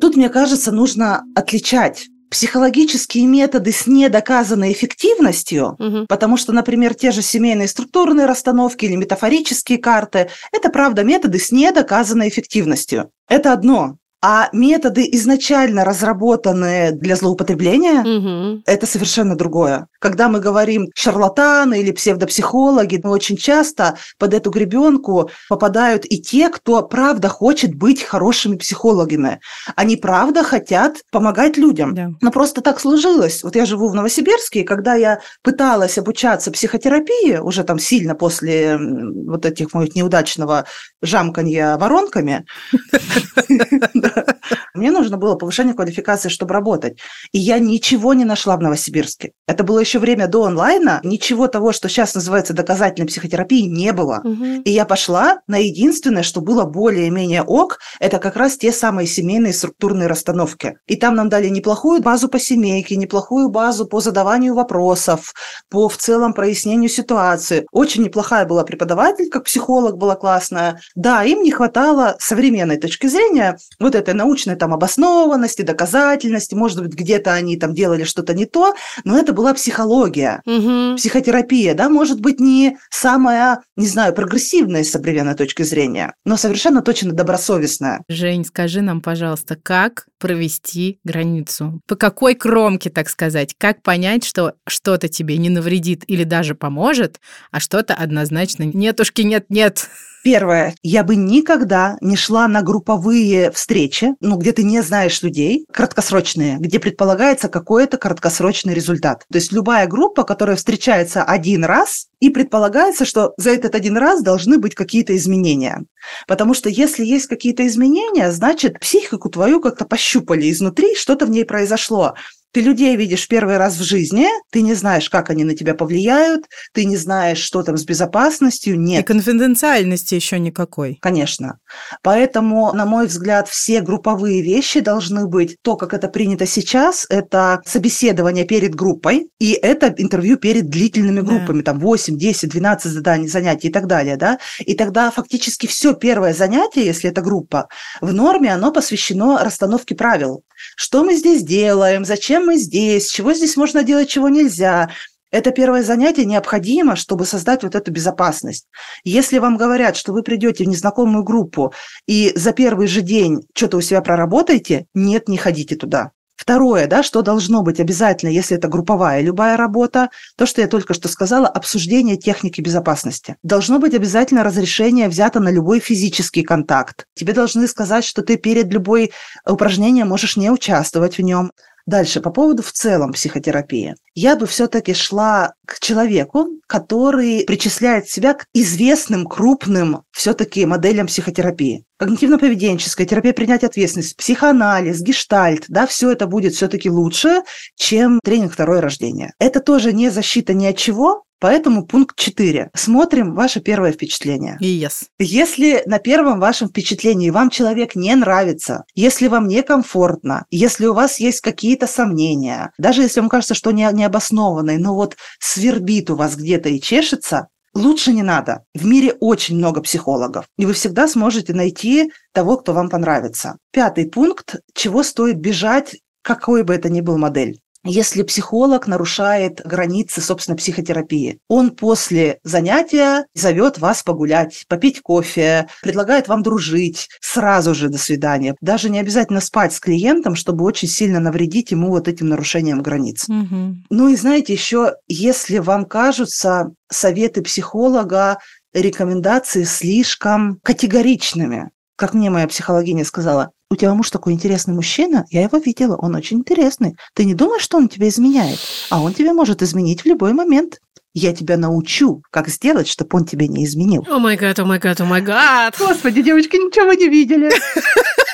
[0.00, 6.06] Тут, мне кажется, нужно отличать психологические методы с недоказанной эффективностью, угу.
[6.08, 11.50] потому что, например, те же семейные структурные расстановки или метафорические карты– это, правда, методы с
[11.50, 13.10] недоказанной эффективностью.
[13.28, 13.96] Это одно.
[14.22, 18.62] А методы, изначально разработанные для злоупотребления, угу.
[18.66, 19.86] это совершенно другое.
[19.98, 26.50] Когда мы говорим шарлатаны или псевдопсихологи, мы очень часто под эту гребенку попадают и те,
[26.50, 29.40] кто правда хочет быть хорошими психологами.
[29.74, 31.94] Они правда хотят помогать людям.
[31.94, 32.10] Да.
[32.20, 33.42] Но просто так сложилось.
[33.42, 38.78] Вот я живу в Новосибирске, и когда я пыталась обучаться психотерапии, уже там сильно после
[38.78, 40.66] вот этих моих неудачного
[41.00, 42.44] жамканья воронками,
[44.74, 46.98] Мне нужно было повышение квалификации, чтобы работать.
[47.32, 49.32] И я ничего не нашла в Новосибирске.
[49.46, 51.00] Это было еще время до онлайна.
[51.04, 54.20] Ничего того, что сейчас называется доказательной психотерапией, не было.
[54.24, 54.62] Угу.
[54.64, 59.52] И я пошла на единственное, что было более-менее ок, это как раз те самые семейные
[59.52, 60.78] структурные расстановки.
[60.86, 65.34] И там нам дали неплохую базу по семейке, неплохую базу по задаванию вопросов,
[65.68, 67.66] по в целом прояснению ситуации.
[67.72, 70.80] Очень неплохая была преподаватель, как психолог была классная.
[70.94, 76.94] Да, им не хватало современной точки зрения вот этой научной там обоснованности, доказательности, может быть,
[76.94, 78.74] где-то они там делали что-то не то,
[79.04, 80.96] но это была психология, Мгм.
[80.96, 86.82] психотерапия, да, может быть, не самая, не знаю, прогрессивная с современной точки зрения, но совершенно
[86.82, 88.02] точно добросовестная.
[88.08, 91.80] Жень, скажи нам, пожалуйста, как провести границу?
[91.86, 93.54] По какой кромке, так сказать?
[93.58, 97.20] Как понять, что что-то тебе не навредит или даже поможет,
[97.50, 99.88] а что-то однозначно нетушки, нет-нет?
[100.22, 105.64] Первое, я бы никогда не шла на групповые встречи, ну, где ты не знаешь людей,
[105.72, 109.24] краткосрочные, где предполагается какой-то краткосрочный результат.
[109.30, 114.22] То есть любая группа, которая встречается один раз, и предполагается, что за этот один раз
[114.22, 115.82] должны быть какие-то изменения.
[116.28, 121.44] Потому что если есть какие-то изменения, значит, психику твою как-то пощупали изнутри, что-то в ней
[121.44, 122.14] произошло.
[122.52, 126.46] Ты людей видишь первый раз в жизни, ты не знаешь, как они на тебя повлияют,
[126.74, 129.06] ты не знаешь, что там с безопасностью, И нет.
[129.06, 130.98] конфиденциальности еще никакой.
[131.00, 131.58] Конечно.
[132.02, 135.58] Поэтому, на мой взгляд, все групповые вещи должны быть.
[135.62, 141.26] То, как это принято сейчас, это собеседование перед группой, и это интервью перед длительными Да.
[141.26, 144.38] группами, там 8, 10, 12 заданий, занятий и так далее, да.
[144.60, 147.68] И тогда фактически все первое занятие, если это группа,
[148.00, 150.42] в норме оно посвящено расстановке правил.
[150.76, 154.90] Что мы здесь делаем, зачем мы здесь, чего здесь можно делать, чего нельзя.
[155.30, 158.66] Это первое занятие необходимо, чтобы создать вот эту безопасность.
[159.04, 161.72] Если вам говорят, что вы придете в незнакомую группу
[162.06, 166.10] и за первый же день что-то у себя проработаете, нет, не ходите туда.
[166.40, 170.94] Второе, да, что должно быть обязательно, если это групповая любая работа, то, что я только
[170.94, 173.36] что сказала, обсуждение техники безопасности.
[173.42, 177.04] Должно быть обязательно разрешение взято на любой физический контакт.
[177.14, 179.12] Тебе должны сказать, что ты перед любой
[179.46, 181.52] упражнением можешь не участвовать в нем.
[181.84, 183.94] Дальше, по поводу в целом психотерапии.
[184.14, 191.84] Я бы все-таки шла к человеку, который причисляет себя к известным крупным все-таки моделям психотерапии.
[192.00, 197.42] Когнитивно-поведенческая, терапия принятия ответственности, психоанализ, гештальт, да, все это будет все-таки лучше,
[197.76, 199.34] чем тренинг второе рождение.
[199.38, 202.70] Это тоже не защита ни от чего, Поэтому пункт 4.
[202.74, 204.58] Смотрим ваше первое впечатление.
[204.60, 205.06] Yes.
[205.18, 211.18] Если на первом вашем впечатлении вам человек не нравится, если вам некомфортно, если у вас
[211.18, 216.36] есть какие-то сомнения, даже если вам кажется, что не, необоснованные, но вот свербит у вас
[216.36, 218.64] где-то и чешется, лучше не надо.
[218.74, 223.58] В мире очень много психологов, и вы всегда сможете найти того, кто вам понравится.
[223.72, 227.60] Пятый пункт, чего стоит бежать, какой бы это ни был модель.
[227.84, 236.28] Если психолог нарушает границы, собственно, психотерапии, он после занятия зовет вас погулять, попить кофе, предлагает
[236.28, 238.54] вам дружить, сразу же до свидания.
[238.60, 243.26] Даже не обязательно спать с клиентом, чтобы очень сильно навредить ему вот этим нарушением границ.
[243.28, 243.84] Мгм.
[243.88, 248.38] Ну и знаете, еще, если вам кажутся советы психолога,
[248.72, 251.70] рекомендации слишком категоричными,
[252.00, 256.14] как мне моя психологиня сказала, у тебя муж такой интересный мужчина, я его видела, он
[256.14, 256.96] очень интересный.
[257.14, 258.58] Ты не думаешь, что он тебя изменяет?
[258.88, 260.78] А он тебя может изменить в любой момент.
[261.12, 264.06] Я тебя научу, как сделать, чтобы он тебя не изменил.
[264.08, 265.76] О май гад, о май гад, о май гад.
[265.78, 267.50] Господи, девочки, ничего вы не видели.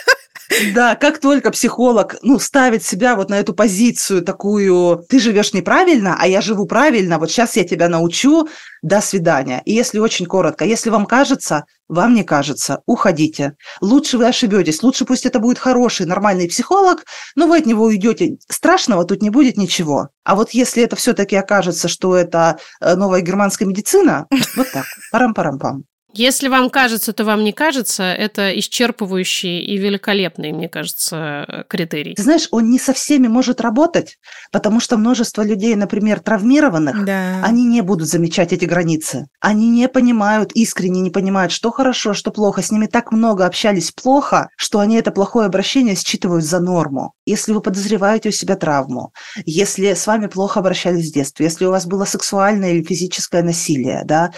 [0.74, 6.16] Да, как только психолог ну, ставит себя вот на эту позицию такую, ты живешь неправильно,
[6.18, 8.48] а я живу правильно, вот сейчас я тебя научу,
[8.82, 9.62] до свидания.
[9.64, 13.56] И если очень коротко, если вам кажется, вам не кажется, уходите.
[13.80, 18.36] Лучше вы ошибетесь, лучше пусть это будет хороший, нормальный психолог, но вы от него уйдете.
[18.48, 20.10] Страшного тут не будет ничего.
[20.24, 24.26] А вот если это все-таки окажется, что это э, новая германская медицина,
[24.56, 25.84] вот так, парам-парам-пам.
[26.16, 32.14] Если вам кажется, то вам не кажется, это исчерпывающий и великолепный, мне кажется, критерий.
[32.14, 34.16] Ты знаешь, он не со всеми может работать,
[34.50, 37.42] потому что множество людей, например, травмированных, Да.
[37.44, 39.26] они не будут замечать эти границы.
[39.40, 42.62] Они не понимают, искренне не понимают, что хорошо, что плохо.
[42.62, 47.12] С ними так много общались плохо, что они это плохое обращение считывают за норму.
[47.26, 49.12] Если вы подозреваете у себя травму,
[49.44, 54.02] если с вами плохо обращались в детстве, если у вас было сексуальное или физическое насилие,
[54.04, 54.30] да,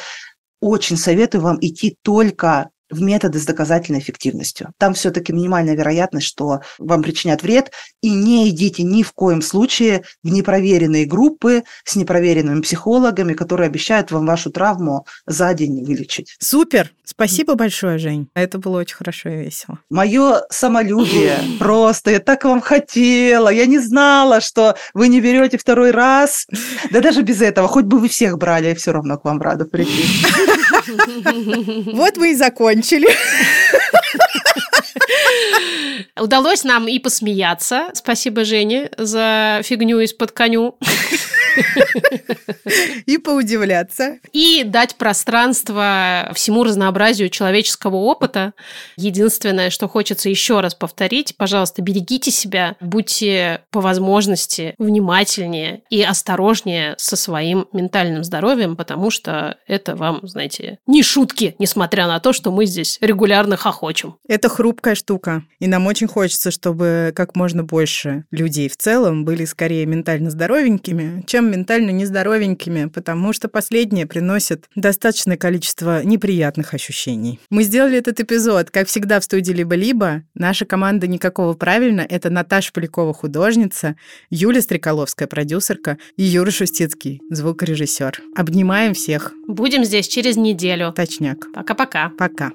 [0.61, 4.73] очень советую вам идти только в методы с доказательной эффективностью.
[4.79, 7.73] Там все-таки минимальная вероятность, что вам причинят вред,
[8.03, 14.11] и не идите ни в коем случае в непроверенные группы с непроверенными психологами, которые обещают
[14.11, 16.37] вам вашу травму за день вылечить.
[16.39, 16.93] Супер!
[17.05, 18.29] Спасибо большое, Жень.
[18.35, 19.79] Это было очень хорошо и весело.
[19.89, 25.91] Мое самолюбие просто, я так вам хотела, я не знала, что вы не берете второй
[25.91, 26.47] раз.
[26.91, 29.65] Да даже без этого, хоть бы вы всех брали, я все равно к вам рада
[29.65, 30.05] прийти.
[31.93, 33.09] Вот мы и закончили.
[36.17, 37.91] Удалось нам и посмеяться.
[37.95, 40.77] Спасибо, Жене, за фигню из-под коню.
[43.07, 44.19] И поудивляться.
[44.33, 48.53] И дать пространство всему разнообразию человеческого опыта.
[48.97, 56.95] Единственное, что хочется еще раз повторить, пожалуйста, берегите себя, будьте по возможности внимательнее и осторожнее
[56.99, 62.51] со своим ментальным здоровьем, потому что это вам, знаете, не шутки, несмотря на то, что
[62.51, 64.17] мы здесь регулярно хохочем.
[64.29, 65.45] Это хрупкая штука.
[65.59, 71.25] И нам очень хочется, чтобы как можно больше людей в целом были скорее ментально здоровенькими,
[71.27, 77.41] чем ментально нездоровенькими, потому что последнее приносит достаточное количество неприятных ощущений.
[77.51, 80.23] Мы сделали этот эпизод, как всегда, в студии «Либо-либо».
[80.35, 83.97] Наша команда «Никакого правильно»— это Наташа Полякова, художница,
[84.31, 88.21] Юлия Стреколовская, продюсерка, и Юра Шустицкий, звукорежиссер.
[88.37, 89.33] Обнимаем всех.
[89.47, 90.93] Будем здесь через неделю.
[90.93, 91.47] Точняк.
[91.55, 92.11] Пока-пока.
[92.19, 92.51] Пока.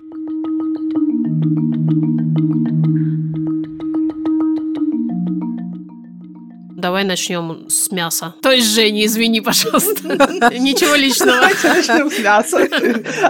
[6.83, 8.35] Давай начнем с мяса.
[8.41, 10.03] То есть, Женя, извини, пожалуйста.
[10.51, 11.37] Ничего личного.
[11.37, 12.67] Давайте начнем с мяса.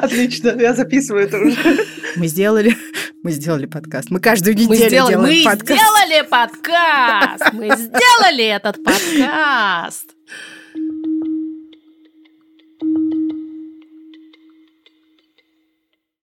[0.02, 1.86] Отлично, я записываю это уже.
[2.16, 2.76] Мы сделали,
[3.22, 4.10] мы сделали подкаст.
[4.10, 5.80] Мы каждую неделю Мы сделали, делаем мы подкаст.
[5.80, 7.54] сделали подкаст.
[7.54, 10.10] Мы сделали этот подкаст.